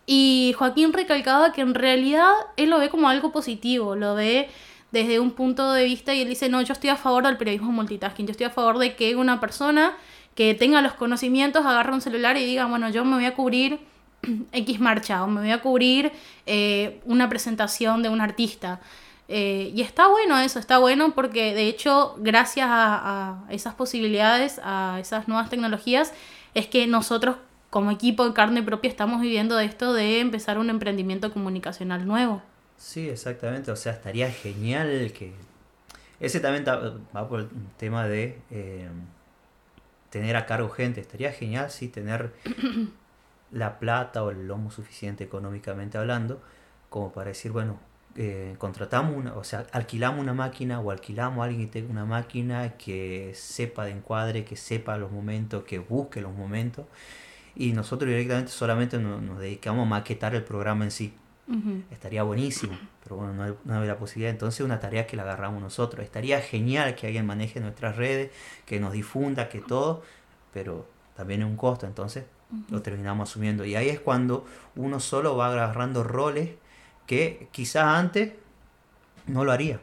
Y 0.07 0.55
Joaquín 0.59 0.93
recalcaba 0.93 1.53
que 1.53 1.61
en 1.61 1.75
realidad 1.75 2.31
él 2.57 2.71
lo 2.71 2.79
ve 2.79 2.89
como 2.89 3.09
algo 3.09 3.33
positivo, 3.33 3.97
lo 3.97 4.15
ve 4.15 4.49
desde 4.91 5.21
un 5.21 5.33
punto 5.33 5.73
de 5.73 5.85
vista 5.85 6.15
y 6.15 6.23
él 6.23 6.29
dice, 6.29 6.49
no, 6.49 6.63
yo 6.63 6.73
estoy 6.73 6.91
a 6.91 6.97
favor 6.97 7.27
del 7.27 7.37
periodismo 7.37 7.73
multitasking, 7.73 8.27
yo 8.27 8.33
estoy 8.33 8.47
a 8.47 8.51
favor 8.51 8.79
de 8.79 8.97
que 8.97 9.17
una 9.17 9.41
persona 9.41 9.95
que 10.35 10.55
tenga 10.55 10.81
los 10.81 10.95
conocimientos 10.95 11.67
agarre 11.67 11.93
un 11.93 12.01
celular 12.01 12.37
y 12.37 12.45
diga, 12.45 12.67
bueno, 12.67 12.89
yo 12.91 13.05
me 13.05 13.17
voy 13.17 13.25
a 13.25 13.35
cubrir 13.35 13.81
X 14.53 14.81
marcha 14.81 15.25
o 15.25 15.27
me 15.27 15.41
voy 15.41 15.51
a 15.51 15.61
cubrir 15.61 16.13
eh, 16.47 17.01
una 17.05 17.29
presentación 17.29 18.03
de 18.03 18.09
un 18.09 18.21
artista. 18.21 18.81
Eh, 19.31 19.73
y 19.75 19.83
está 19.83 20.09
bueno 20.09 20.39
eso, 20.39 20.59
está 20.59 20.79
bueno 20.79 21.15
porque 21.15 21.55
de 21.55 21.69
hecho 21.69 22.15
gracias 22.19 22.67
a, 22.71 23.45
a 23.47 23.53
esas 23.53 23.75
posibilidades, 23.75 24.59
a 24.65 24.97
esas 25.01 25.29
nuevas 25.29 25.51
tecnologías, 25.51 26.15
es 26.55 26.67
que 26.67 26.87
nosotros 26.87 27.37
como 27.69 27.91
equipo 27.91 28.27
de 28.27 28.33
carne 28.33 28.63
propia 28.63 28.89
estamos 28.89 29.21
viviendo 29.21 29.57
de 29.57 29.67
esto 29.67 29.93
de 29.93 30.21
empezar 30.21 30.59
un 30.59 30.71
emprendimiento 30.71 31.31
comunicacional 31.33 32.07
nuevo. 32.07 32.43
Sí, 32.79 33.09
exactamente. 33.11 33.71
O 33.71 33.77
sea, 33.77 33.93
estaría 33.93 34.31
genial 34.31 35.13
que... 35.13 35.33
Ese 36.21 36.41
también 36.41 36.65
ta- 36.65 36.95
va 37.17 37.29
por 37.29 37.41
el 37.41 37.49
tema 37.79 38.07
de 38.09 38.41
eh, 38.51 38.89
tener 40.11 40.37
a 40.37 40.47
cargo 40.47 40.69
gente. 40.71 41.01
Estaría 41.01 41.33
genial, 41.33 41.71
sí, 41.71 41.89
tener 41.89 42.33
la 43.53 43.79
plata 43.79 44.23
o 44.25 44.31
el 44.31 44.47
lomo 44.47 44.71
suficiente 44.71 45.25
económicamente 45.25 45.99
hablando, 45.99 46.41
como 46.91 47.13
para 47.13 47.29
decir, 47.29 47.53
bueno, 47.53 47.79
eh, 48.17 48.57
contratamos 48.59 49.17
una, 49.17 49.35
o 49.35 49.45
sea, 49.45 49.67
alquilamos 49.73 50.21
una 50.21 50.35
máquina 50.35 50.81
o 50.81 50.91
alquilamos 50.91 51.41
a 51.41 51.45
alguien 51.45 51.67
que 51.69 51.73
tenga 51.81 51.91
una 51.93 52.05
máquina 52.05 52.77
que 52.77 53.33
sepa 53.35 53.85
de 53.85 53.93
encuadre, 53.93 54.45
que 54.45 54.57
sepa 54.57 54.97
los 54.99 55.13
momentos, 55.13 55.65
que 55.65 55.79
busque 55.79 56.21
los 56.21 56.35
momentos. 56.35 56.87
Y 57.57 57.73
nosotros 57.73 58.09
directamente 58.11 58.53
solamente 58.53 58.99
nos, 58.99 59.23
nos 59.23 59.41
dedicamos 59.41 59.87
a 59.87 59.91
maquetar 59.91 60.35
el 60.35 60.45
programa 60.45 60.85
en 60.85 60.91
sí 60.93 61.15
Estaría 61.91 62.23
buenísimo, 62.25 62.77
pero 63.03 63.17
bueno, 63.17 63.33
no 63.33 63.43
hay, 63.43 63.55
no 63.65 63.81
hay 63.81 63.89
la 63.89 63.97
posibilidad. 63.97 64.31
Entonces, 64.31 64.61
una 64.61 64.81
tarea 64.81 65.07
que 65.07 65.17
la 65.17 65.23
agarramos 65.23 65.63
nosotros. 65.63 66.05
Estaría 66.05 66.41
genial 66.43 66.95
que 66.95 67.07
alguien 67.07 67.25
maneje 67.25 67.59
nuestras 67.61 67.97
redes, 67.97 68.31
que 68.67 68.79
nos 68.81 68.93
difunda, 68.93 69.49
que 69.49 69.61
todo, 69.61 70.03
pero 70.53 70.87
también 71.17 71.41
es 71.41 71.47
un 71.47 71.57
costo, 71.57 71.87
entonces 71.87 72.25
lo 72.71 72.83
terminamos 72.83 73.31
asumiendo. 73.31 73.65
Y 73.65 73.75
ahí 73.75 73.89
es 73.89 74.01
cuando 74.01 74.47
uno 74.77 75.01
solo 75.01 75.37
va 75.37 75.49
agarrando 75.49 76.05
roles 76.05 76.51
que 77.07 77.49
quizás 77.51 77.85
antes 77.85 78.33
no 79.27 79.45
lo 79.45 79.53
haría, 79.53 79.81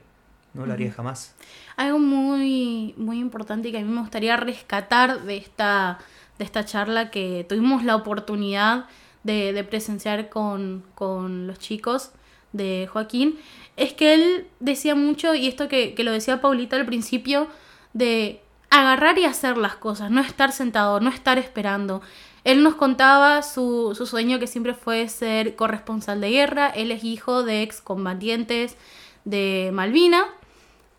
no 0.53 0.65
lo 0.65 0.73
haría 0.73 0.91
jamás. 0.91 1.35
Algo 1.75 1.99
muy, 1.99 2.93
muy 2.97 3.19
importante 3.19 3.69
y 3.69 3.71
que 3.71 3.79
a 3.79 3.81
mí 3.81 3.91
me 3.91 4.01
gustaría 4.01 4.37
rescatar 4.37 5.23
de 5.23 5.37
esta, 5.37 5.99
de 6.37 6.45
esta 6.45 6.63
charla 6.65 7.11
que 7.11 7.45
tuvimos 7.47 7.83
la 7.83 7.95
oportunidad 7.95 8.85
de, 9.25 9.53
de 9.53 9.63
presenciar 9.63 10.29
con, 10.29 10.85
con 10.93 11.47
los 11.47 11.57
chicos 11.59 12.11
de 12.53 12.87
Joaquín, 12.91 13.37
es 13.75 13.91
que 13.91 14.13
él 14.13 14.47
decía 14.59 14.95
mucho, 14.95 15.33
y 15.33 15.47
esto 15.47 15.67
que, 15.67 15.95
que 15.95 16.03
lo 16.03 16.11
decía 16.11 16.41
Paulita 16.41 16.77
al 16.77 16.85
principio, 16.85 17.47
de 17.93 18.39
agarrar 18.69 19.17
y 19.17 19.25
hacer 19.25 19.57
las 19.57 19.75
cosas, 19.75 20.11
no 20.11 20.21
estar 20.21 20.51
sentado, 20.51 20.99
no 20.99 21.09
estar 21.09 21.39
esperando. 21.39 22.01
Él 22.43 22.61
nos 22.61 22.75
contaba 22.75 23.41
su, 23.41 23.95
su 23.97 24.05
sueño 24.05 24.37
que 24.37 24.47
siempre 24.47 24.75
fue 24.75 25.09
ser 25.09 25.55
corresponsal 25.55 26.21
de 26.21 26.29
guerra, 26.29 26.69
él 26.69 26.91
es 26.91 27.03
hijo 27.03 27.43
de 27.43 27.63
excombatientes 27.63 28.77
de 29.23 29.71
Malvina, 29.73 30.27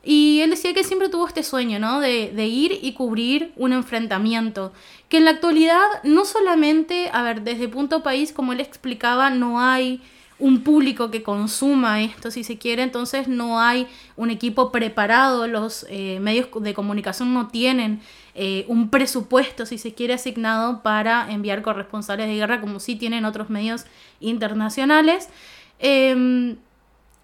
y 0.07 0.41
él 0.41 0.51
decía 0.51 0.73
que 0.73 0.85
siempre 0.85 1.09
tuvo 1.09 1.27
este 1.27 1.43
sueño, 1.43 1.81
¿no? 1.81 2.01
De, 2.01 2.31
de 2.31 2.47
ir 2.47 2.79
y 2.81 2.93
cubrir 2.93 3.53
un 3.57 3.73
enfrentamiento. 3.73 4.73
Que 5.09 5.17
en 5.17 5.25
la 5.25 5.33
actualidad 5.33 5.85
no 6.05 6.25
solamente, 6.25 7.11
a 7.13 7.23
ver, 7.25 7.43
desde 7.43 7.67
Punto 7.67 8.05
País, 8.05 8.33
como 8.33 8.53
él 8.53 8.61
explicaba, 8.61 9.31
no 9.31 9.61
hay 9.61 10.01
un 10.39 10.63
público 10.63 11.11
que 11.11 11.23
consuma 11.23 12.03
esto, 12.03 12.31
si 12.31 12.45
se 12.45 12.59
quiere, 12.59 12.83
entonces 12.83 13.27
no 13.27 13.59
hay 13.59 13.89
un 14.17 14.31
equipo 14.31 14.71
preparado, 14.71 15.49
los 15.49 15.87
eh, 15.89 16.21
medios 16.21 16.49
de 16.61 16.75
comunicación 16.75 17.33
no 17.33 17.49
tienen 17.49 18.01
eh, 18.35 18.65
un 18.69 18.91
presupuesto, 18.91 19.65
si 19.65 19.79
se 19.79 19.95
quiere, 19.95 20.15
asignado 20.15 20.83
para 20.83 21.33
enviar 21.33 21.63
corresponsales 21.63 22.29
de 22.29 22.37
guerra, 22.37 22.61
como 22.61 22.81
sí 22.81 22.97
tienen 22.97 23.25
otros 23.25 23.49
medios 23.51 23.87
internacionales. 24.21 25.31
Em, 25.79 26.57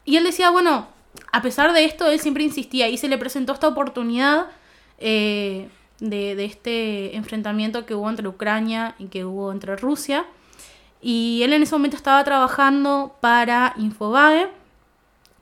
y 0.04 0.16
él 0.16 0.24
decía, 0.24 0.50
bueno, 0.50 0.88
a 1.30 1.42
pesar 1.42 1.72
de 1.72 1.84
esto, 1.84 2.08
él 2.08 2.20
siempre 2.20 2.44
insistía 2.44 2.88
y 2.88 2.96
se 2.96 3.08
le 3.08 3.18
presentó 3.18 3.52
esta 3.52 3.68
oportunidad 3.68 4.46
eh, 4.98 5.68
de, 5.98 6.44
este 6.44 7.16
enfrentamiento 7.16 7.86
que 7.86 7.94
hubo 7.94 8.08
entre 8.08 8.28
Ucrania 8.28 8.94
y 8.98 9.06
que 9.06 9.24
hubo 9.24 9.52
entre 9.52 9.76
Rusia. 9.76 10.24
Y 11.00 11.42
él 11.42 11.52
en 11.52 11.62
ese 11.62 11.74
momento 11.74 11.96
estaba 11.96 12.22
trabajando 12.24 13.16
para 13.20 13.74
Infobae. 13.76 14.48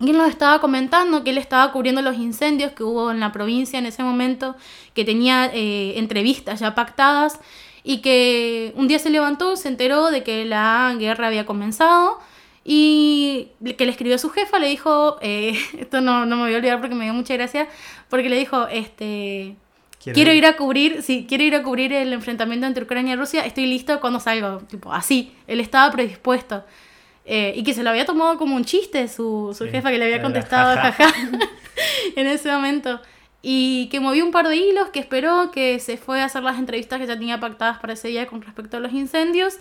Y 0.01 0.11
él 0.11 0.17
nos 0.17 0.31
estaba 0.31 0.61
comentando 0.61 1.23
que 1.25 1.31
él 1.31 1.39
estaba 1.39 1.71
cubriendo 1.73 2.01
los 2.01 2.17
incendios 2.17 2.73
que 2.73 2.83
hubo 2.83 3.11
en 3.11 3.21
la 3.21 3.33
provincia 3.33 3.79
en 3.79 3.85
ese 3.85 4.03
momento, 4.03 4.57
que 4.95 5.05
tenía 5.05 5.51
eh, 5.53 5.99
entrevistas 5.99 6.61
ya 6.61 6.75
pactadas 6.75 7.39
y 7.83 8.01
que 8.01 8.73
un 8.77 8.89
día 8.89 8.99
se 8.99 9.11
levantó, 9.11 9.57
se 9.57 9.69
enteró 9.69 10.11
de 10.11 10.23
que 10.23 10.47
la 10.47 10.95
guerra 10.99 11.27
había 11.27 11.45
comenzado 11.45 12.19
Y 12.65 13.49
que 13.79 13.85
le 13.87 13.91
escribió 13.91 14.17
a 14.17 14.19
su 14.19 14.31
jefa, 14.31 14.59
le 14.59 14.69
dijo, 14.69 15.17
eh, 15.23 15.59
esto 15.79 16.01
no, 16.01 16.27
no 16.27 16.37
me 16.37 16.43
voy 16.43 16.55
a 16.55 16.59
olvidar 16.59 16.81
porque 16.81 16.95
me 16.95 17.05
dio 17.05 17.15
mucha 17.15 17.35
gracia, 17.35 17.69
porque 18.09 18.29
le 18.29 18.39
dijo, 18.39 18.67
este, 18.69 19.57
quiero, 20.03 20.33
ir 20.33 20.47
a 20.47 20.57
cubrir, 20.57 21.03
sí, 21.03 21.27
quiero 21.29 21.45
ir 21.45 21.55
a 21.55 21.63
cubrir 21.63 21.93
el 21.93 22.13
enfrentamiento 22.13 22.67
entre 22.67 22.85
Ucrania 22.85 23.15
y 23.15 23.17
Rusia, 23.17 23.45
estoy 23.47 23.67
listo 23.67 24.01
cuando 24.01 24.21
salgo, 24.21 24.59
tipo, 24.69 24.93
así, 24.93 25.33
él 25.47 25.61
estaba 25.61 25.91
predispuesto. 25.91 26.65
Eh, 27.27 27.53
y 27.55 27.63
que 27.63 27.75
se 27.75 27.83
lo 27.85 27.91
había 27.91 28.07
tomado 28.07 28.37
como 28.39 28.57
un 28.57 28.65
chiste 28.65 29.07
su, 29.07 29.55
su 29.57 29.65
Sí, 29.65 29.71
jefa 29.71 29.91
que 29.91 29.99
le 29.99 30.07
había 30.07 30.23
contestado 30.23 30.75
jaja. 30.75 30.93
jaja 30.93 31.29
en 32.17 32.27
ese 32.27 32.51
momento. 32.51 33.01
Y 33.43 33.89
que 33.91 34.01
movió 34.01 34.25
un 34.25 34.33
par 34.33 34.49
de 34.49 34.57
hilos, 34.57 34.89
que 34.89 34.99
esperó, 34.99 35.51
que 35.51 35.79
se 35.79 35.97
fue 35.97 36.21
a 36.21 36.25
hacer 36.25 36.43
las 36.43 36.59
entrevistas 36.59 36.99
que 36.99 37.07
ya 37.07 37.15
tenía 37.15 37.39
pactadas 37.39 37.79
para 37.79 37.93
ese 37.93 38.09
día 38.09 38.27
con 38.27 38.43
respecto 38.43 38.79
a 38.79 38.81
los 38.81 38.93
incendios. 38.93 39.59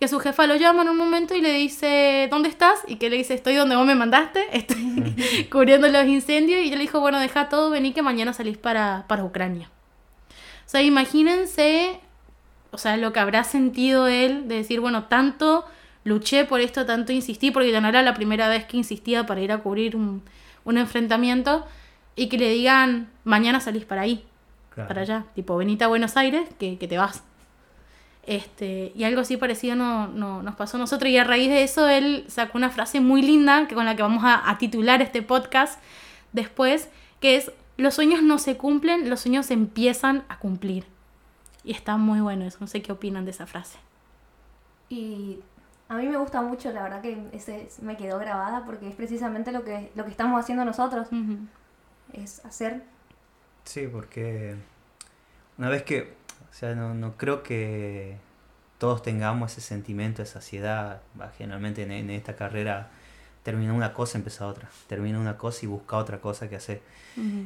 Que 0.00 0.08
su 0.08 0.18
jefa 0.18 0.46
lo 0.46 0.56
llama 0.56 0.82
en 0.82 0.88
un 0.88 0.96
momento 0.96 1.34
y 1.34 1.42
le 1.42 1.52
dice, 1.52 2.26
¿dónde 2.30 2.48
estás? 2.48 2.80
Y 2.88 2.96
que 2.96 3.10
le 3.10 3.16
dice, 3.18 3.34
estoy 3.34 3.54
donde 3.54 3.76
vos 3.76 3.84
me 3.86 3.94
mandaste, 3.94 4.40
estoy 4.52 5.46
cubriendo 5.52 5.86
los 5.88 6.06
incendios. 6.06 6.60
Y 6.60 6.68
ella 6.68 6.76
le 6.76 6.82
dijo, 6.82 7.00
bueno, 7.00 7.20
deja 7.20 7.48
todo, 7.50 7.68
vení 7.70 7.92
que 7.92 8.00
mañana 8.02 8.32
salís 8.32 8.56
para, 8.56 9.04
para 9.08 9.24
Ucrania. 9.24 9.68
O 10.30 10.70
sea, 10.70 10.82
imagínense, 10.82 12.00
o 12.70 12.78
sea, 12.78 12.96
lo 12.96 13.12
que 13.12 13.20
habrá 13.20 13.44
sentido 13.44 14.06
él 14.06 14.48
de 14.48 14.54
decir, 14.56 14.80
bueno, 14.80 15.04
tanto 15.04 15.66
luché 16.04 16.46
por 16.46 16.60
esto, 16.60 16.86
tanto 16.86 17.12
insistí, 17.12 17.50
porque 17.50 17.70
ya 17.70 17.82
no 17.82 17.88
era 17.88 18.02
la 18.02 18.14
primera 18.14 18.48
vez 18.48 18.64
que 18.64 18.78
insistía 18.78 19.26
para 19.26 19.42
ir 19.42 19.52
a 19.52 19.58
cubrir 19.58 19.96
un, 19.96 20.22
un 20.64 20.78
enfrentamiento, 20.78 21.66
y 22.16 22.28
que 22.28 22.38
le 22.38 22.48
digan, 22.50 23.10
mañana 23.24 23.60
salís 23.60 23.84
para 23.84 24.02
ahí, 24.02 24.24
Claro. 24.74 24.88
para 24.88 25.02
allá, 25.02 25.24
tipo, 25.34 25.56
venite 25.56 25.84
a 25.84 25.88
Buenos 25.88 26.16
Aires, 26.16 26.48
que, 26.58 26.78
que 26.78 26.88
te 26.88 26.96
vas. 26.96 27.22
Este, 28.30 28.92
y 28.94 29.02
algo 29.02 29.22
así 29.22 29.36
parecido 29.36 29.74
no, 29.74 30.06
no- 30.06 30.40
nos 30.44 30.54
pasó 30.54 30.76
a 30.76 30.80
nosotros, 30.80 31.10
y 31.10 31.18
a 31.18 31.24
raíz 31.24 31.48
de 31.48 31.64
eso 31.64 31.88
él 31.88 32.24
sacó 32.28 32.58
una 32.58 32.70
frase 32.70 33.00
muy 33.00 33.22
linda, 33.22 33.66
que 33.66 33.74
con 33.74 33.84
la 33.86 33.96
que 33.96 34.02
vamos 34.02 34.22
a, 34.22 34.48
a 34.48 34.56
titular 34.56 35.02
este 35.02 35.20
podcast 35.20 35.80
después, 36.32 36.88
que 37.20 37.34
es, 37.34 37.50
los 37.76 37.94
sueños 37.94 38.22
no 38.22 38.38
se 38.38 38.56
cumplen, 38.56 39.10
los 39.10 39.18
sueños 39.20 39.46
se 39.46 39.54
empiezan 39.54 40.22
a 40.28 40.38
cumplir. 40.38 40.84
Y 41.64 41.72
está 41.72 41.96
muy 41.96 42.20
bueno 42.20 42.44
eso, 42.44 42.58
no 42.60 42.68
sé 42.68 42.82
qué 42.82 42.92
opinan 42.92 43.24
de 43.24 43.32
esa 43.32 43.46
frase. 43.48 43.78
Y 44.88 45.40
a 45.88 45.96
mí 45.96 46.06
me 46.06 46.16
gusta 46.16 46.40
mucho, 46.40 46.70
la 46.72 46.84
verdad 46.84 47.02
que 47.02 47.18
ese 47.32 47.68
me 47.82 47.96
quedó 47.96 48.20
grabada 48.20 48.64
porque 48.64 48.88
es 48.88 48.94
precisamente 48.94 49.50
lo 49.50 49.64
que, 49.64 49.90
lo 49.96 50.04
que 50.04 50.10
estamos 50.12 50.38
haciendo 50.40 50.64
nosotros, 50.64 51.08
es 52.12 52.44
hacer 52.44 52.84
Sí, 53.64 53.88
porque 53.90 54.54
una 55.58 55.68
vez 55.68 55.82
que, 55.82 56.14
o 56.50 56.54
sea, 56.54 56.74
no, 56.74 56.94
no 56.94 57.16
creo 57.16 57.42
que 57.42 58.16
todos 58.78 59.02
tengamos 59.02 59.52
ese 59.52 59.60
sentimiento 59.60 60.22
de 60.22 60.26
saciedad. 60.26 61.00
Va, 61.20 61.30
Generalmente 61.36 61.82
en, 61.82 61.92
en 61.92 62.10
esta 62.10 62.36
carrera 62.36 62.90
termina 63.42 63.72
una 63.72 63.92
cosa, 63.94 64.18
empieza 64.18 64.46
otra. 64.46 64.68
Termina 64.88 65.18
una 65.20 65.36
cosa 65.38 65.64
y 65.64 65.68
busca 65.68 65.96
otra 65.96 66.20
cosa 66.20 66.48
que 66.48 66.56
hacer. 66.56 66.82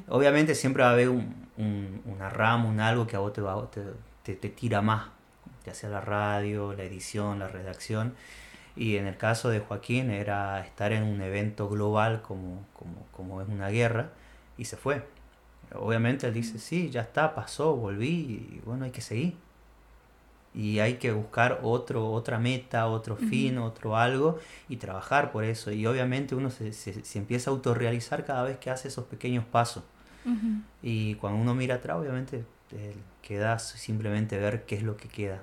Obviamente 0.09 0.55
siempre 0.55 0.83
va 0.83 0.91
a 0.91 0.93
haber 0.93 1.09
un, 1.09 1.49
un- 1.57 2.03
una 2.07 2.29
rama, 2.31 2.67
un 2.69 2.81
algo 2.81 3.07
que 3.07 3.17
a 3.17 3.21
vos 3.21 3.33
te, 3.33 3.41
va, 3.41 3.71
te, 3.71 3.83
te- 4.23 4.35
te 4.37 4.49
tira 4.51 4.83
más, 4.83 5.09
ya 5.67 5.75
sea 5.75 5.91
la 5.91 6.01
radio, 6.01 6.73
la 6.75 6.85
edición, 6.85 7.39
la 7.39 7.49
redacción. 7.49 8.15
Y 8.77 8.97
en 8.97 9.07
el 9.07 9.17
caso 9.17 9.51
de 9.51 9.61
Joaquín 9.61 10.11
era 10.11 10.61
estar 10.61 10.93
en 10.93 11.05
un 11.05 11.21
evento 11.23 11.69
global 11.69 12.23
como, 12.23 12.67
como, 12.75 13.07
como 13.13 13.43
es 13.43 13.49
una 13.49 13.69
guerra 13.69 14.11
y 14.59 14.65
se 14.67 14.77
fue. 14.77 15.05
Obviamente 15.77 16.27
él 16.27 16.35
dice, 16.35 16.59
sí, 16.59 16.91
ya 16.91 17.03
está, 17.03 17.35
pasó, 17.35 17.75
volví 17.77 18.09
y 18.57 18.63
bueno, 18.65 18.85
hay 18.85 18.91
que 18.91 19.01
seguir. 19.01 19.35
Y 20.55 20.79
hay 20.79 20.95
que 20.99 21.11
buscar 21.13 21.61
otro, 21.65 22.13
otra 22.13 22.39
meta, 22.39 22.87
otro 22.87 23.17
fin, 23.17 23.59
otro 23.59 23.97
algo 23.97 24.39
y 24.69 24.77
trabajar 24.77 25.33
por 25.33 25.43
eso. 25.45 25.73
Y 25.73 25.85
obviamente 25.87 26.37
uno 26.37 26.49
se, 26.51 26.73
se- 26.73 27.05
se 27.05 27.19
empieza 27.19 27.51
a 27.51 27.55
autorrealizar 27.55 28.25
cada 28.25 28.45
vez 28.45 28.59
que 28.59 28.71
hace 28.71 28.87
esos 28.89 29.05
pequeños 29.07 29.45
pasos. 29.45 29.83
Y 30.83 31.17
cuando 31.17 31.41
uno 31.41 31.55
mira 31.55 31.77
atrás, 31.77 31.97
obviamente 31.99 32.45
eh, 32.73 32.95
queda 33.23 33.59
simplemente 33.59 34.39
ver 34.39 34.65
qué 34.65 34.77
es 34.77 34.83
lo 34.85 34.97
que 34.97 35.09
queda. 35.09 35.43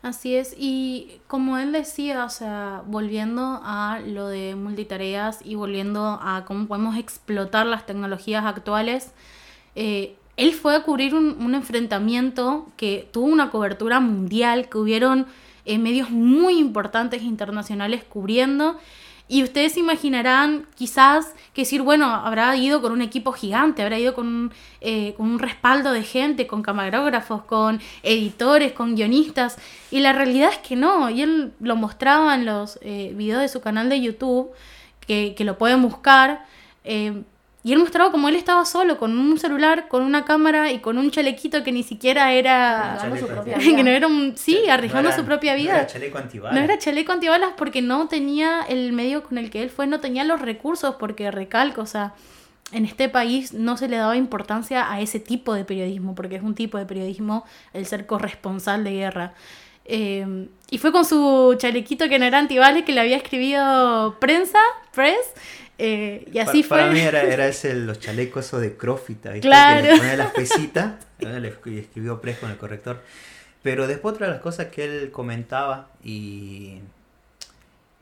Así 0.00 0.36
es, 0.36 0.54
y 0.56 1.20
como 1.26 1.58
él 1.58 1.72
decía, 1.72 2.24
o 2.24 2.30
sea, 2.30 2.82
volviendo 2.86 3.60
a 3.64 3.98
lo 4.06 4.28
de 4.28 4.54
multitareas 4.54 5.40
y 5.44 5.56
volviendo 5.56 6.20
a 6.22 6.44
cómo 6.46 6.68
podemos 6.68 6.96
explotar 6.96 7.66
las 7.66 7.84
tecnologías 7.84 8.44
actuales, 8.44 9.12
eh, 9.74 10.14
él 10.36 10.52
fue 10.52 10.76
a 10.76 10.84
cubrir 10.84 11.16
un, 11.16 11.36
un 11.42 11.56
enfrentamiento 11.56 12.68
que 12.76 13.08
tuvo 13.10 13.26
una 13.26 13.50
cobertura 13.50 13.98
mundial, 13.98 14.68
que 14.68 14.78
hubieron 14.78 15.26
eh, 15.68 15.78
medios 15.78 16.10
muy 16.10 16.58
importantes 16.58 17.22
internacionales 17.22 18.02
cubriendo. 18.02 18.78
Y 19.28 19.42
ustedes 19.42 19.76
imaginarán 19.76 20.66
quizás 20.74 21.34
que 21.52 21.62
decir, 21.62 21.82
bueno, 21.82 22.06
habrá 22.06 22.56
ido 22.56 22.80
con 22.80 22.92
un 22.92 23.02
equipo 23.02 23.32
gigante, 23.32 23.82
habrá 23.82 23.98
ido 23.98 24.14
con 24.14 24.52
eh, 24.80 25.14
con 25.16 25.26
un 25.30 25.38
respaldo 25.38 25.92
de 25.92 26.02
gente, 26.02 26.46
con 26.46 26.62
camarógrafos, 26.62 27.42
con 27.44 27.80
editores, 28.02 28.72
con 28.72 28.94
guionistas. 28.94 29.58
Y 29.90 30.00
la 30.00 30.12
realidad 30.12 30.50
es 30.52 30.58
que 30.58 30.76
no. 30.76 31.10
Y 31.10 31.22
él 31.22 31.52
lo 31.60 31.76
mostraba 31.76 32.34
en 32.34 32.46
los 32.46 32.78
eh, 32.82 33.12
videos 33.14 33.42
de 33.42 33.48
su 33.48 33.60
canal 33.60 33.88
de 33.88 34.00
YouTube, 34.00 34.50
que, 35.06 35.34
que 35.36 35.44
lo 35.44 35.58
pueden 35.58 35.82
buscar. 35.82 36.46
eh, 36.84 37.22
y 37.68 37.72
él 37.72 37.78
mostraba 37.80 38.10
como 38.10 38.28
él 38.30 38.36
estaba 38.36 38.64
solo, 38.64 38.96
con 38.98 39.18
un 39.18 39.38
celular, 39.38 39.88
con 39.88 40.02
una 40.02 40.24
cámara 40.24 40.72
y 40.72 40.78
con 40.78 40.96
un 40.96 41.10
chalequito 41.10 41.62
que 41.62 41.70
ni 41.72 41.82
siquiera 41.82 42.32
era... 42.32 42.94
arriesgando 42.94 43.16
su 43.16 43.26
chaleco, 43.26 43.42
propia 43.42 43.58
que 43.58 43.70
no 43.76 43.82
vida. 43.84 43.96
era 43.96 44.06
un... 44.06 44.36
Sí, 44.36 44.58
No 44.66 44.72
arriesgando 44.72 45.08
era- 45.10 45.18
su 45.18 45.24
propia 45.24 45.52
no 45.52 45.58
vida. 45.58 45.74
era 45.76 45.86
chaleco 45.86 46.16
antibalas. 46.18 46.58
No 46.58 46.64
era 46.64 46.78
chaleco 46.78 47.12
antibalas 47.12 47.50
porque 47.56 47.82
no 47.82 48.08
tenía 48.08 48.62
el 48.68 48.92
medio 48.92 49.22
con 49.22 49.36
el 49.36 49.50
que 49.50 49.62
él 49.62 49.68
fue, 49.70 49.86
no 49.86 50.00
tenía 50.00 50.24
los 50.24 50.40
recursos, 50.40 50.94
porque 50.98 51.30
recalco, 51.30 51.82
o 51.82 51.86
sea, 51.86 52.14
en 52.72 52.84
este 52.84 53.08
país 53.08 53.52
no 53.52 53.76
se 53.76 53.88
le 53.88 53.96
daba 53.96 54.16
importancia 54.16 54.90
a 54.92 55.00
ese 55.00 55.20
tipo 55.20 55.52
de 55.54 55.64
periodismo, 55.64 56.14
porque 56.14 56.36
es 56.36 56.42
un 56.42 56.54
tipo 56.54 56.78
de 56.78 56.86
periodismo 56.86 57.44
el 57.74 57.84
ser 57.86 58.06
corresponsal 58.06 58.82
de 58.84 58.92
guerra. 58.92 59.34
Eh, 59.90 60.48
y 60.70 60.76
fue 60.78 60.92
con 60.92 61.06
su 61.06 61.56
chalequito 61.58 62.08
que 62.10 62.18
no 62.18 62.26
era 62.26 62.38
antibalas 62.38 62.82
que 62.84 62.92
le 62.92 63.00
había 63.00 63.16
escribido 63.16 64.18
prensa, 64.20 64.58
press, 64.94 65.16
eh, 65.78 66.28
y 66.30 66.38
así 66.40 66.62
fue. 66.62 66.78
Para 66.78 66.92
mí 66.92 67.00
era, 67.00 67.22
era 67.22 67.46
ese, 67.48 67.74
los 67.74 67.98
chalecos 67.98 68.44
esos 68.46 68.60
de 68.60 68.76
Crofita, 68.76 69.30
¿viste? 69.30 69.48
Claro. 69.48 69.82
Que 69.86 69.92
le 69.92 69.98
ponía 69.98 70.16
las 70.16 70.32
pesitas, 70.32 70.92
escri- 71.20 71.78
escribió 71.78 72.20
Pres 72.20 72.38
con 72.38 72.50
el 72.50 72.58
corrector. 72.58 73.02
Pero 73.62 73.86
después 73.86 74.14
otra 74.14 74.26
de 74.26 74.34
las 74.34 74.42
cosas 74.42 74.66
que 74.66 74.84
él 74.84 75.10
comentaba 75.10 75.88
y, 76.04 76.80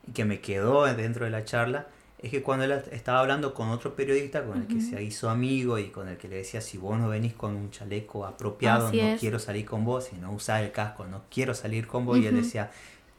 y 0.09 0.12
que 0.12 0.25
me 0.25 0.40
quedó 0.40 0.85
dentro 0.93 1.25
de 1.25 1.31
la 1.31 1.45
charla 1.45 1.87
es 2.19 2.31
que 2.31 2.43
cuando 2.43 2.65
él 2.65 2.73
estaba 2.93 3.21
hablando 3.21 3.53
con 3.53 3.69
otro 3.69 3.95
periodista 3.95 4.43
con 4.45 4.61
el 4.63 4.67
que 4.69 4.81
se 4.81 5.03
hizo 5.03 5.29
amigo 5.29 5.79
y 5.79 5.89
con 5.89 6.09
el 6.09 6.17
que 6.17 6.29
le 6.29 6.37
decía 6.37 6.61
si 6.61 6.79
vos 6.79 6.99
no 6.99 7.09
venís 7.09 7.35
con 7.35 7.55
un 7.55 7.71
chaleco 7.71 8.25
apropiado 8.25 8.89
Así 8.89 8.97
no 8.97 9.09
es. 9.09 9.21
quiero 9.21 9.39
salir 9.39 9.67
con 9.67 9.85
vos, 9.85 10.05
si 10.07 10.17
no 10.17 10.33
usás 10.33 10.63
el 10.63 10.73
casco 10.73 11.05
no 11.05 11.23
quiero 11.31 11.55
salir 11.55 11.87
con 11.87 12.07
vos 12.07 12.19
y 12.19 12.27
él 12.27 12.35
decía 12.37 12.71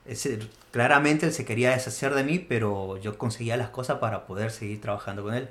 ese- 0.05 0.39
claramente 0.71 1.27
él 1.27 1.31
se 1.33 1.45
quería 1.45 1.71
deshacer 1.71 2.13
de 2.15 2.23
mí 2.23 2.39
pero 2.39 2.97
yo 2.97 3.17
conseguía 3.17 3.55
las 3.57 3.69
cosas 3.69 3.99
para 3.99 4.25
poder 4.25 4.49
seguir 4.51 4.81
trabajando 4.81 5.21
con 5.23 5.33
él 5.35 5.47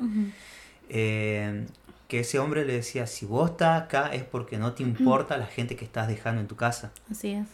eh, 0.88 1.66
que 2.08 2.20
ese 2.20 2.38
hombre 2.38 2.64
le 2.64 2.74
decía, 2.74 3.06
si 3.08 3.26
vos 3.26 3.50
estás 3.50 3.82
acá 3.82 4.12
es 4.14 4.22
porque 4.22 4.58
no 4.58 4.72
te 4.74 4.82
importa 4.84 5.36
la 5.36 5.46
gente 5.46 5.74
que 5.74 5.84
estás 5.84 6.06
dejando 6.06 6.40
en 6.40 6.46
tu 6.46 6.54
casa. 6.54 6.92
Así 7.10 7.30
es. 7.32 7.46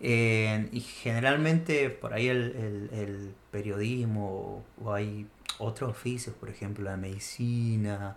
Eh, 0.00 0.68
y 0.72 0.80
generalmente 0.80 1.90
por 1.90 2.14
ahí 2.14 2.28
el, 2.28 2.38
el- 2.56 2.98
el 2.98 3.34
periodismo 3.50 4.64
o 4.82 4.92
hay 4.94 5.26
otros 5.58 5.90
oficios, 5.90 6.34
por 6.36 6.48
ejemplo 6.48 6.84
la 6.84 6.96
medicina, 6.96 8.16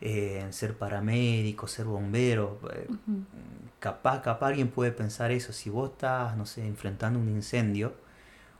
eh, 0.00 0.44
ser 0.50 0.76
paramédico, 0.76 1.68
ser 1.68 1.84
bombero. 1.86 2.58
eh, 2.74 2.88
capaz, 3.78 4.20
capaz 4.22 4.48
alguien 4.48 4.68
puede 4.68 4.90
pensar 4.92 5.30
eso, 5.30 5.52
si 5.52 5.70
vos 5.70 5.90
estás, 5.92 6.36
no 6.36 6.44
sé, 6.46 6.66
enfrentando 6.66 7.18
un 7.20 7.28
incendio 7.28 7.94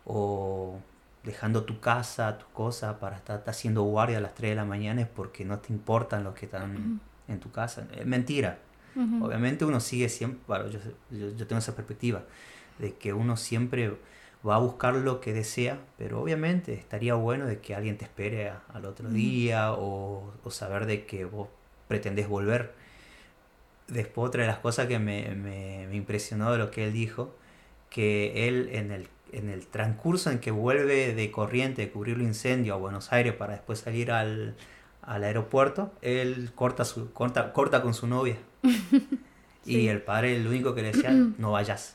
o 0.04 0.78
dejando 1.24 1.64
tu 1.64 1.80
casa, 1.80 2.38
tus 2.38 2.48
cosas 2.48 2.96
para 2.96 3.16
estar, 3.16 3.38
estar 3.38 3.50
haciendo 3.50 3.82
guardia 3.82 4.18
a 4.18 4.20
las 4.20 4.34
3 4.34 4.50
de 4.52 4.56
la 4.56 4.64
mañana 4.64 5.02
es 5.02 5.08
porque 5.08 5.44
no 5.44 5.58
te 5.58 5.72
importan 5.72 6.24
los 6.24 6.34
que 6.34 6.46
están 6.46 7.00
en 7.28 7.40
tu 7.40 7.50
casa. 7.52 7.86
Es 7.96 8.06
mentira. 8.06 8.58
Obviamente 9.22 9.64
uno 9.64 9.80
sigue 9.80 10.08
siempre, 10.08 10.40
bueno, 10.46 10.68
yo, 10.68 10.78
yo- 11.10 11.30
yo 11.36 11.46
tengo 11.46 11.58
esa 11.60 11.74
perspectiva 11.76 12.22
de 12.78 12.94
que 12.94 13.12
uno 13.12 13.36
siempre 13.36 13.92
va 14.46 14.56
a 14.56 14.58
buscar 14.58 14.94
lo 14.94 15.20
que 15.20 15.32
desea, 15.32 15.78
pero 15.98 16.20
obviamente 16.20 16.74
estaría 16.74 17.14
bueno 17.14 17.46
de 17.46 17.60
que 17.60 17.74
alguien 17.74 17.96
te 17.96 18.04
espere 18.04 18.48
a- 18.50 18.62
al 18.72 18.84
otro 18.86 19.08
día 19.14 19.72
o, 19.72 20.32
o 20.44 20.50
saber 20.50 20.86
de 20.86 21.04
que 21.06 21.24
vos 21.24 21.48
pretendés 21.88 22.28
volver. 22.28 22.72
Después 23.88 24.28
otra 24.28 24.42
de 24.42 24.48
las 24.48 24.58
cosas 24.58 24.86
que 24.86 24.98
me, 24.98 25.34
me- 25.34 25.86
me 25.88 25.96
impresionó 25.96 26.50
de 26.52 26.58
lo 26.58 26.70
que 26.70 26.84
él 26.84 26.92
dijo, 26.92 27.34
que 27.90 28.48
él 28.48 28.70
en 28.72 28.90
el, 28.90 29.08
en 29.32 29.48
el 29.50 29.66
transcurso 29.66 30.30
en 30.30 30.38
que 30.38 30.50
vuelve 30.50 31.14
de 31.14 31.30
corriente 31.30 31.82
de 31.82 31.90
cubrir 31.90 32.16
el 32.16 32.22
incendio 32.22 32.74
a 32.74 32.76
Buenos 32.78 33.12
Aires 33.12 33.34
para 33.34 33.52
después 33.52 33.80
salir 33.80 34.10
al, 34.10 34.56
al 35.02 35.24
aeropuerto, 35.24 35.92
él 36.00 36.50
corta, 36.54 36.84
su, 36.84 37.12
corta, 37.12 37.52
corta 37.52 37.82
con 37.82 37.92
su 37.94 38.06
novia. 38.06 38.36
Y 39.64 39.86
el 39.86 40.02
padre, 40.02 40.36
el 40.36 40.46
único 40.46 40.74
que 40.74 40.82
le 40.82 40.92
decía, 40.92 41.10
no 41.38 41.52
vayas. 41.52 41.94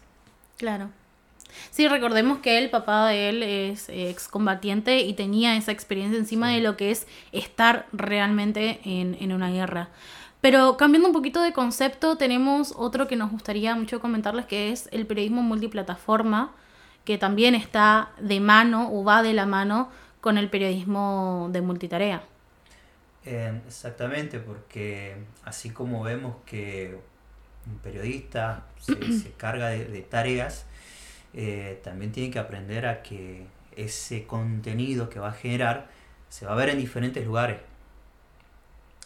Claro. 0.57 0.89
Sí, 1.71 1.88
recordemos 1.88 2.39
que 2.39 2.57
el 2.57 2.69
papá 2.69 3.07
de 3.07 3.29
él 3.29 3.43
es 3.43 3.89
excombatiente 3.89 5.00
y 5.01 5.13
tenía 5.13 5.55
esa 5.55 5.71
experiencia 5.71 6.19
encima 6.19 6.50
de 6.50 6.62
lo 6.62 6.77
que 6.77 6.91
es 6.91 7.07
estar 7.31 7.88
realmente 7.91 8.79
en, 8.83 9.17
en 9.19 9.31
una 9.31 9.50
guerra. 9.50 9.89
Pero 10.41 10.77
cambiando 10.77 11.09
un 11.09 11.13
poquito 11.13 11.41
de 11.41 11.53
concepto, 11.53 12.15
tenemos 12.15 12.74
otro 12.77 13.07
que 13.07 13.15
nos 13.15 13.31
gustaría 13.31 13.75
mucho 13.75 14.00
comentarles, 14.00 14.45
que 14.45 14.71
es 14.71 14.88
el 14.91 15.05
periodismo 15.07 15.41
multiplataforma, 15.41 16.51
que 17.05 17.17
también 17.17 17.55
está 17.55 18.12
de 18.19 18.39
mano 18.39 18.89
o 18.91 19.03
va 19.03 19.24
de 19.24 19.33
la 19.33 19.45
mano 19.45 19.89
con 20.21 20.38
el 20.38 20.50
periodismo 20.50 21.50
de 21.51 21.62
multitarea. 21.62 22.24
Eh, 23.29 23.62
exactamente, 23.67 24.39
porque 24.39 25.17
así 25.43 25.72
como 25.72 26.01
vemos 26.03 26.38
que 26.46 26.98
un 27.69 27.77
periodista 27.79 28.63
se, 28.79 28.93
se 29.19 29.31
carga 29.34 29.67
de, 29.69 29.86
de 29.86 30.01
tareas, 30.01 30.65
eh, 31.34 31.81
también 31.84 32.12
tiene 32.13 32.31
que 32.31 32.39
aprender 32.39 32.86
a 32.86 33.03
que 33.03 33.46
ese 33.75 34.25
contenido 34.25 35.10
que 35.10 35.19
va 35.19 35.29
a 35.29 35.34
generar 35.34 35.89
se 36.29 36.46
va 36.46 36.53
a 36.53 36.55
ver 36.55 36.69
en 36.69 36.77
diferentes 36.79 37.25
lugares. 37.25 37.57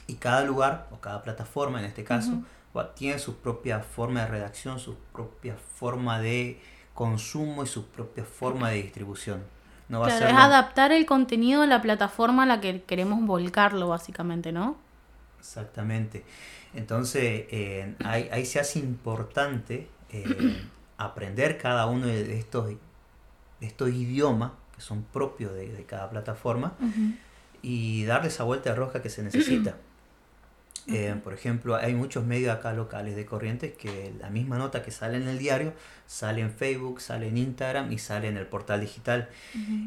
Y 0.08 0.16
cada 0.16 0.44
lugar, 0.44 0.88
o 0.92 1.00
cada 1.00 1.24
plataforma 1.24 1.80
en 1.80 1.86
este 1.86 2.04
caso, 2.04 2.44
va- 2.78 2.94
tiene 2.94 3.18
su 3.20 3.38
propia 3.38 3.80
forma 3.80 4.22
de 4.22 4.28
redacción, 4.28 4.80
su 4.80 4.96
propia 5.14 5.56
forma 5.80 6.20
de 6.20 6.60
consumo 6.94 7.64
y 7.64 7.68
su 7.68 7.88
propia 7.88 8.24
forma 8.26 8.70
de 8.70 8.84
distribución. 8.84 9.44
No 9.92 10.00
va 10.00 10.08
a 10.08 10.10
Claro, 10.10 10.20
ser 10.26 10.30
es 10.30 10.36
lo- 10.36 10.42
adaptar 10.42 10.92
el 10.92 11.06
contenido 11.06 11.62
a 11.62 11.68
la 11.68 11.82
plataforma 11.82 12.44
a 12.44 12.46
la 12.48 12.62
que 12.62 12.82
queremos 12.84 13.24
volcarlo, 13.26 13.90
básicamente, 13.90 14.52
¿no? 14.52 14.78
Exactamente. 15.40 16.24
Entonces, 16.74 17.46
eh, 17.52 17.96
ahí, 18.04 18.30
ahí 18.32 18.46
se 18.46 18.60
hace 18.60 18.80
importante 18.80 19.88
eh, 20.12 20.62
aprender 20.98 21.58
cada 21.58 21.86
uno 21.88 22.08
de 22.08 22.38
estos, 22.38 22.68
de 22.68 22.78
estos 23.62 23.90
idiomas 23.90 24.52
que 24.76 24.82
son 24.82 25.04
propios 25.04 25.54
de, 25.54 25.72
de 25.72 25.84
cada 25.86 26.10
plataforma 26.10 26.74
y 27.62 28.06
darle 28.06 28.30
esa 28.30 28.44
vuelta 28.44 28.72
de 28.72 28.76
rosca 28.76 29.02
que 29.02 29.10
se 29.10 29.24
necesita. 29.24 29.76
Eh, 30.88 31.16
por 31.24 31.34
ejemplo, 31.34 31.76
hay 31.76 31.94
muchos 31.94 32.26
medios 32.26 32.56
acá 32.56 32.74
locales 32.74 33.16
de 33.16 33.26
Corrientes 33.26 33.74
que 33.74 34.14
la 34.20 34.30
misma 34.30 34.58
nota 34.58 34.82
que 34.82 34.92
sale 34.92 35.18
en 35.18 35.28
el 35.28 35.38
diario 35.38 35.74
sale 36.08 36.42
en 36.42 36.52
Facebook, 36.52 37.00
sale 37.02 37.28
en 37.28 37.38
Instagram 37.38 37.92
y 37.92 37.98
sale 37.98 38.28
en 38.28 38.38
el 38.38 38.46
portal 38.46 38.82
digital. 38.82 39.30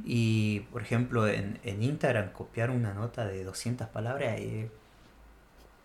Y, 0.04 0.60
por 0.72 0.82
ejemplo, 0.82 1.28
en, 1.28 1.58
en 1.64 1.82
Instagram 1.82 2.30
copiar 2.32 2.70
una 2.70 2.94
nota 2.94 3.26
de 3.26 3.44
200 3.44 3.88
palabras 3.88 4.36
eh, 4.38 4.70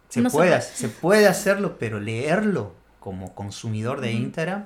se, 0.10 0.22
No 0.22 0.30
se 0.30 0.38
puede, 0.38 0.62
se 0.62 0.90
puede 0.90 1.28
hacerlo, 1.28 1.78
pero 1.78 2.00
leerlo 2.00 2.74
como 3.00 3.36
consumidor 3.36 4.02
de. 4.02 4.12
Instagram 4.12 4.66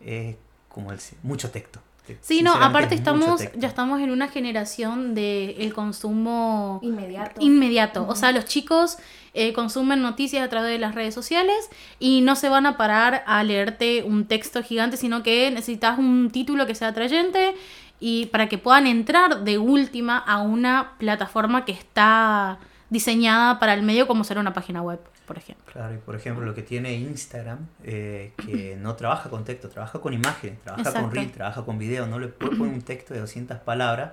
es 0.00 0.36
como 0.68 0.92
el, 0.92 0.98
mucho 1.22 1.50
texto. 1.50 1.80
Sí, 2.20 2.42
no, 2.42 2.52
aparte 2.52 2.94
es 2.94 3.00
estamos, 3.00 3.42
ya 3.56 3.68
estamos 3.68 4.00
en 4.00 4.10
una 4.10 4.28
generación 4.28 5.14
de 5.14 5.56
el 5.58 5.72
consumo 5.72 6.80
Inmediato. 6.82 7.40
inmediato. 7.40 8.06
O 8.08 8.14
sea, 8.14 8.32
los 8.32 8.44
chicos 8.44 8.98
eh, 9.32 9.52
consumen 9.52 10.02
noticias 10.02 10.44
a 10.44 10.48
través 10.50 10.70
de 10.70 10.78
las 10.78 10.94
redes 10.94 11.14
sociales 11.14 11.70
y 11.98 12.20
no 12.20 12.36
se 12.36 12.48
van 12.48 12.66
a 12.66 12.76
parar 12.76 13.24
a 13.26 13.42
leerte 13.42 14.02
un 14.02 14.26
texto 14.26 14.62
gigante, 14.62 14.96
sino 14.96 15.22
que 15.22 15.50
necesitas 15.50 15.98
un 15.98 16.30
título 16.30 16.66
que 16.66 16.74
sea 16.74 16.88
atrayente 16.88 17.54
y 18.00 18.26
para 18.26 18.48
que 18.48 18.58
puedan 18.58 18.86
entrar 18.86 19.44
de 19.44 19.58
última 19.58 20.18
a 20.18 20.42
una 20.42 20.92
plataforma 20.98 21.64
que 21.64 21.72
está 21.72 22.58
diseñada 22.90 23.58
para 23.58 23.72
el 23.74 23.82
medio 23.82 24.06
como 24.06 24.24
será 24.24 24.40
una 24.40 24.52
página 24.52 24.82
web, 24.82 25.00
por 25.26 25.38
ejemplo. 25.38 25.64
Claro, 25.72 25.94
y 25.94 25.98
por 25.98 26.14
ejemplo, 26.14 26.44
lo 26.44 26.54
que 26.54 26.62
tiene 26.62 26.94
Instagram, 26.94 27.66
eh, 27.82 28.32
que 28.44 28.76
no 28.80 28.94
trabaja 28.96 29.30
con 29.30 29.44
texto, 29.44 29.68
trabaja 29.68 30.00
con 30.00 30.12
imágenes, 30.12 30.60
trabaja 30.60 30.82
Exacto. 30.82 31.00
con 31.08 31.10
reel, 31.16 31.32
trabaja 31.32 31.64
con 31.64 31.78
video, 31.78 32.06
no 32.06 32.18
le 32.18 32.28
puede 32.28 32.56
poner 32.56 32.74
un 32.74 32.82
texto 32.82 33.14
de 33.14 33.20
200 33.20 33.58
palabras 33.58 34.12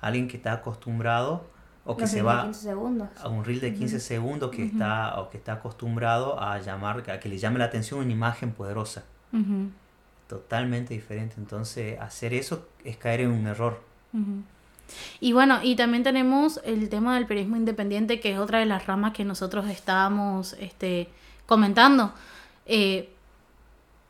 a 0.00 0.06
alguien 0.06 0.28
que 0.28 0.36
está 0.36 0.52
acostumbrado 0.52 1.50
o 1.84 1.96
que 1.96 2.02
Los 2.02 2.10
se 2.10 2.22
va 2.22 2.44
15 2.44 2.60
segundos. 2.60 3.08
a 3.20 3.28
un 3.28 3.44
reel 3.44 3.60
de 3.60 3.74
15 3.74 3.98
segundos 4.00 4.50
que 4.50 4.64
está 4.64 5.20
o 5.20 5.30
que 5.30 5.36
está 5.38 5.54
acostumbrado 5.54 6.40
a 6.40 6.58
llamar 6.60 7.02
a 7.10 7.18
que 7.18 7.28
le 7.28 7.38
llame 7.38 7.58
la 7.58 7.64
atención 7.66 8.00
una 8.00 8.12
imagen 8.12 8.52
poderosa, 8.52 9.02
totalmente 10.28 10.94
diferente. 10.94 11.34
Entonces, 11.38 11.98
hacer 12.00 12.34
eso 12.34 12.68
es 12.84 12.96
caer 12.96 13.22
en 13.22 13.30
un 13.32 13.46
error. 13.46 13.80
Y 15.20 15.32
bueno, 15.32 15.60
y 15.62 15.76
también 15.76 16.02
tenemos 16.02 16.60
el 16.64 16.88
tema 16.88 17.14
del 17.14 17.26
periodismo 17.26 17.56
independiente, 17.56 18.20
que 18.20 18.32
es 18.32 18.38
otra 18.38 18.58
de 18.58 18.66
las 18.66 18.86
ramas 18.86 19.12
que 19.12 19.24
nosotros 19.24 19.68
estábamos 19.68 20.54
este, 20.54 21.08
comentando. 21.46 22.12
Eh, 22.66 23.08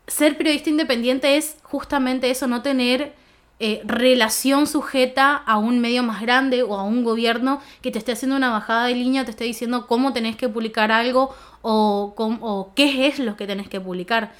ser 0.07 0.37
periodista 0.37 0.71
independiente 0.71 1.37
es 1.37 1.57
justamente 1.62 2.31
eso, 2.31 2.47
no 2.47 2.62
tener 2.62 3.14
eh, 3.61 3.81
relación 3.85 4.66
sujeta 4.66 5.37
a 5.37 5.57
un 5.57 5.79
medio 5.79 6.03
más 6.03 6.21
grande 6.21 6.62
o 6.64 6.77
a 6.77 6.83
un 6.83 7.05
gobierno 7.05 7.61
que 7.81 7.92
te 7.92 7.99
esté 7.99 8.12
haciendo 8.12 8.37
una 8.37 8.51
bajada 8.51 8.87
de 8.87 8.95
línea, 8.95 9.25
te 9.25 9.31
esté 9.31 9.45
diciendo 9.45 9.87
cómo 9.87 10.12
tenés 10.12 10.37
que 10.37 10.49
publicar 10.49 10.90
algo 10.90 11.35
o, 11.61 12.12
o 12.16 12.73
qué 12.75 13.07
es 13.07 13.21
lo 13.21 13.37
que 13.37 13.47
tenés 13.47 13.68
que 13.68 13.81
publicar. 13.81 14.33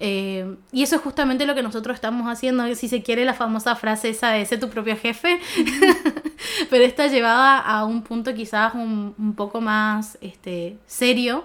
Eh, 0.00 0.56
y 0.70 0.84
eso 0.84 0.96
es 0.96 1.02
justamente 1.02 1.44
lo 1.44 1.56
que 1.56 1.62
nosotros 1.62 1.94
estamos 1.94 2.28
haciendo, 2.28 2.72
si 2.76 2.88
se 2.88 3.02
quiere 3.02 3.24
la 3.24 3.34
famosa 3.34 3.74
frase 3.74 4.10
esa 4.10 4.30
de 4.30 4.46
ser 4.46 4.60
tu 4.60 4.70
propio 4.70 4.96
jefe, 4.96 5.40
pero 6.70 6.84
está 6.84 7.08
llevada 7.08 7.58
a 7.58 7.84
un 7.84 8.02
punto 8.02 8.32
quizás 8.34 8.74
un, 8.74 9.14
un 9.18 9.34
poco 9.34 9.60
más 9.60 10.16
este, 10.20 10.78
serio, 10.86 11.44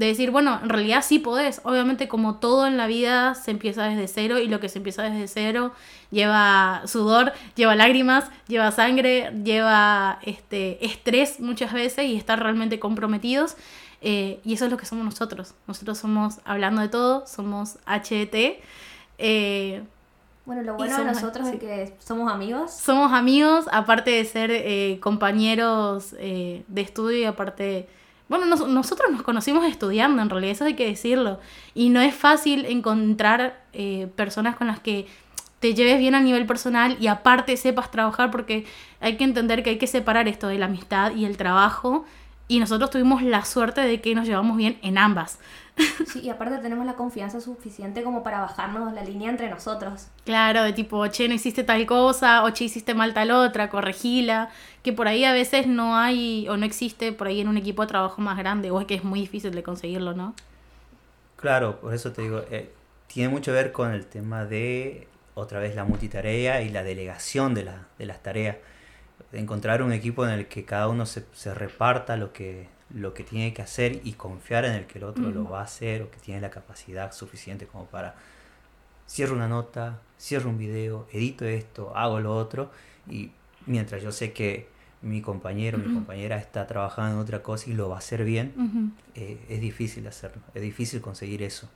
de 0.00 0.06
decir, 0.06 0.30
bueno, 0.30 0.58
en 0.62 0.70
realidad 0.70 1.04
sí 1.06 1.18
podés, 1.18 1.60
obviamente 1.62 2.08
como 2.08 2.36
todo 2.36 2.66
en 2.66 2.78
la 2.78 2.86
vida 2.86 3.34
se 3.34 3.50
empieza 3.50 3.84
desde 3.84 4.08
cero 4.08 4.38
y 4.38 4.48
lo 4.48 4.58
que 4.58 4.70
se 4.70 4.78
empieza 4.78 5.02
desde 5.02 5.28
cero 5.28 5.74
lleva 6.10 6.82
sudor, 6.86 7.34
lleva 7.54 7.76
lágrimas, 7.76 8.24
lleva 8.48 8.72
sangre, 8.72 9.30
lleva 9.44 10.18
este, 10.22 10.82
estrés 10.84 11.38
muchas 11.38 11.74
veces 11.74 12.06
y 12.06 12.16
estar 12.16 12.42
realmente 12.42 12.80
comprometidos. 12.80 13.56
Eh, 14.02 14.40
y 14.44 14.54
eso 14.54 14.64
es 14.64 14.70
lo 14.70 14.76
que 14.76 14.86
somos 14.86 15.04
nosotros. 15.04 15.54
Nosotros 15.66 15.98
somos, 15.98 16.38
hablando 16.44 16.80
de 16.80 16.88
todo, 16.88 17.26
somos 17.26 17.76
HT. 17.86 18.60
eh, 19.18 19.82
Bueno, 20.46 20.62
lo 20.62 20.74
bueno 20.76 20.96
de 20.98 21.04
nosotros 21.04 21.46
sí. 21.48 21.54
es 21.54 21.60
que 21.60 21.94
somos 21.98 22.32
amigos. 22.32 22.72
somos 22.72 23.12
amigos, 23.12 23.66
aparte 23.72 24.10
de 24.10 24.24
ser 24.24 24.50
eh, 24.50 24.98
compañeros 25.00 26.14
eh, 26.18 26.64
de 26.68 26.80
estudio 26.80 27.18
y 27.18 27.24
aparte... 27.24 27.88
Bueno, 28.28 28.46
nos- 28.46 28.66
nosotros 28.68 29.10
nos 29.10 29.22
conocimos 29.22 29.66
estudiando, 29.66 30.22
en 30.22 30.30
realidad, 30.30 30.52
eso 30.52 30.64
hay 30.64 30.74
que 30.76 30.86
decirlo. 30.86 31.40
Y 31.74 31.88
no 31.90 32.00
es 32.00 32.14
fácil 32.14 32.64
encontrar 32.66 33.60
personas 34.16 34.56
con 34.56 34.68
las 34.68 34.78
que 34.80 35.06
te 35.58 35.74
lleves 35.74 35.98
bien 35.98 36.14
a 36.14 36.20
nivel 36.20 36.46
personal 36.46 36.96
y 37.00 37.08
aparte 37.08 37.56
sepas 37.56 37.90
trabajar 37.90 38.30
porque 38.30 38.64
hay 39.00 39.16
que 39.18 39.24
entender 39.24 39.62
que 39.62 39.70
hay 39.70 39.78
que 39.78 39.86
separar 39.86 40.26
esto 40.28 40.46
de 40.48 40.58
la 40.58 40.66
amistad 40.66 41.14
y 41.14 41.24
el 41.26 41.36
trabajo. 41.36 42.04
Y 42.50 42.58
nosotros 42.58 42.90
tuvimos 42.90 43.22
la 43.22 43.44
suerte 43.44 43.80
de 43.80 44.00
que 44.00 44.14
nos 44.14 44.26
llevamos 44.26 44.56
bien 44.56 44.78
en 44.82 44.98
ambas. 44.98 45.38
Sí, 46.04 46.20
y 46.20 46.28
aparte 46.30 46.58
tenemos 46.58 46.84
la 46.86 46.94
confianza 46.94 47.40
suficiente 47.40 48.02
como 48.02 48.22
para 48.22 48.40
bajarnos 48.40 48.92
la 48.92 49.04
línea 49.04 49.30
entre 49.30 49.48
nosotros. 49.50 50.08
Claro, 50.24 50.62
de 50.62 50.72
tipo, 50.72 51.06
che, 51.08 51.28
no 51.28 51.34
hiciste 51.34 51.64
tal 51.64 51.84
cosa, 51.86 52.44
o 52.44 52.50
che, 52.50 52.64
hiciste 52.64 52.94
mal 52.94 53.12
tal 53.14 53.30
otra, 53.30 53.68
corregila, 53.70 54.50
que 54.82 54.92
por 54.92 55.08
ahí 55.08 55.24
a 55.24 55.32
veces 55.32 55.66
no 55.66 55.96
hay 55.96 56.48
o 56.48 56.56
no 56.56 56.64
existe 56.66 57.12
por 57.12 57.26
ahí 57.28 57.40
en 57.40 57.48
un 57.48 57.56
equipo 57.58 57.82
de 57.82 57.88
trabajo 57.88 58.20
más 58.22 58.36
grande, 58.38 58.70
o 58.70 58.80
es 58.80 58.86
que 58.86 58.94
es 58.94 59.04
muy 59.04 59.20
difícil 59.20 59.52
de 59.54 59.62
conseguirlo, 59.62 60.14
¿no? 60.14 60.34
Claro, 61.36 61.80
por 61.80 61.94
eso 61.94 62.12
te 62.12 62.22
digo, 62.22 62.42
eh, 62.50 62.70
tiene 63.06 63.28
mucho 63.30 63.50
que 63.52 63.56
ver 63.56 63.72
con 63.72 63.92
el 63.92 64.06
tema 64.06 64.44
de, 64.44 65.08
otra 65.34 65.58
vez, 65.58 65.74
la 65.74 65.84
multitarea 65.84 66.62
y 66.62 66.68
la 66.70 66.82
delegación 66.82 67.54
de, 67.54 67.64
la- 67.64 67.88
de 67.98 68.06
las 68.06 68.22
tareas. 68.22 68.56
Encontrar 69.32 69.82
un 69.82 69.92
equipo 69.92 70.26
en 70.26 70.32
el 70.32 70.46
que 70.46 70.64
cada 70.64 70.88
uno 70.88 71.06
se, 71.06 71.24
se 71.32 71.54
reparta 71.54 72.16
lo 72.16 72.32
que, 72.32 72.68
lo 72.94 73.14
que 73.14 73.24
tiene 73.24 73.54
que 73.54 73.62
hacer 73.62 74.00
y 74.04 74.12
confiar 74.12 74.64
en 74.64 74.72
el 74.72 74.86
que 74.86 74.98
el 74.98 75.04
otro 75.04 75.30
lo 75.30 75.48
va 75.48 75.60
a 75.60 75.64
hacer 75.64 76.02
o 76.02 76.10
que 76.10 76.18
tiene 76.18 76.40
la 76.40 76.50
capacidad 76.50 77.12
suficiente 77.12 77.66
como 77.66 77.86
para 77.86 78.16
cierro 79.08 79.34
una 79.34 79.48
nota, 79.48 80.00
cierro 80.18 80.50
un 80.50 80.58
video, 80.58 81.08
edito 81.12 81.44
esto, 81.44 81.96
hago 81.96 82.20
lo 82.20 82.36
otro 82.36 82.70
y 83.08 83.30
mientras 83.66 84.02
yo 84.02 84.12
sé 84.12 84.32
que 84.32 84.68
mi 85.02 85.22
compañero, 85.22 85.78
mi 85.78 85.92
compañera 85.92 86.36
está 86.36 86.66
trabajando 86.66 87.16
en 87.16 87.22
otra 87.22 87.42
cosa 87.42 87.70
y 87.70 87.72
lo 87.72 87.88
va 87.88 87.96
a 87.96 87.98
hacer 87.98 88.24
bien, 88.24 88.94
eh, 89.14 89.38
es 89.48 89.60
difícil 89.60 90.06
hacerlo, 90.06 90.42
es 90.54 90.62
difícil 90.62 91.00
conseguir 91.00 91.42
eso. 91.42 91.68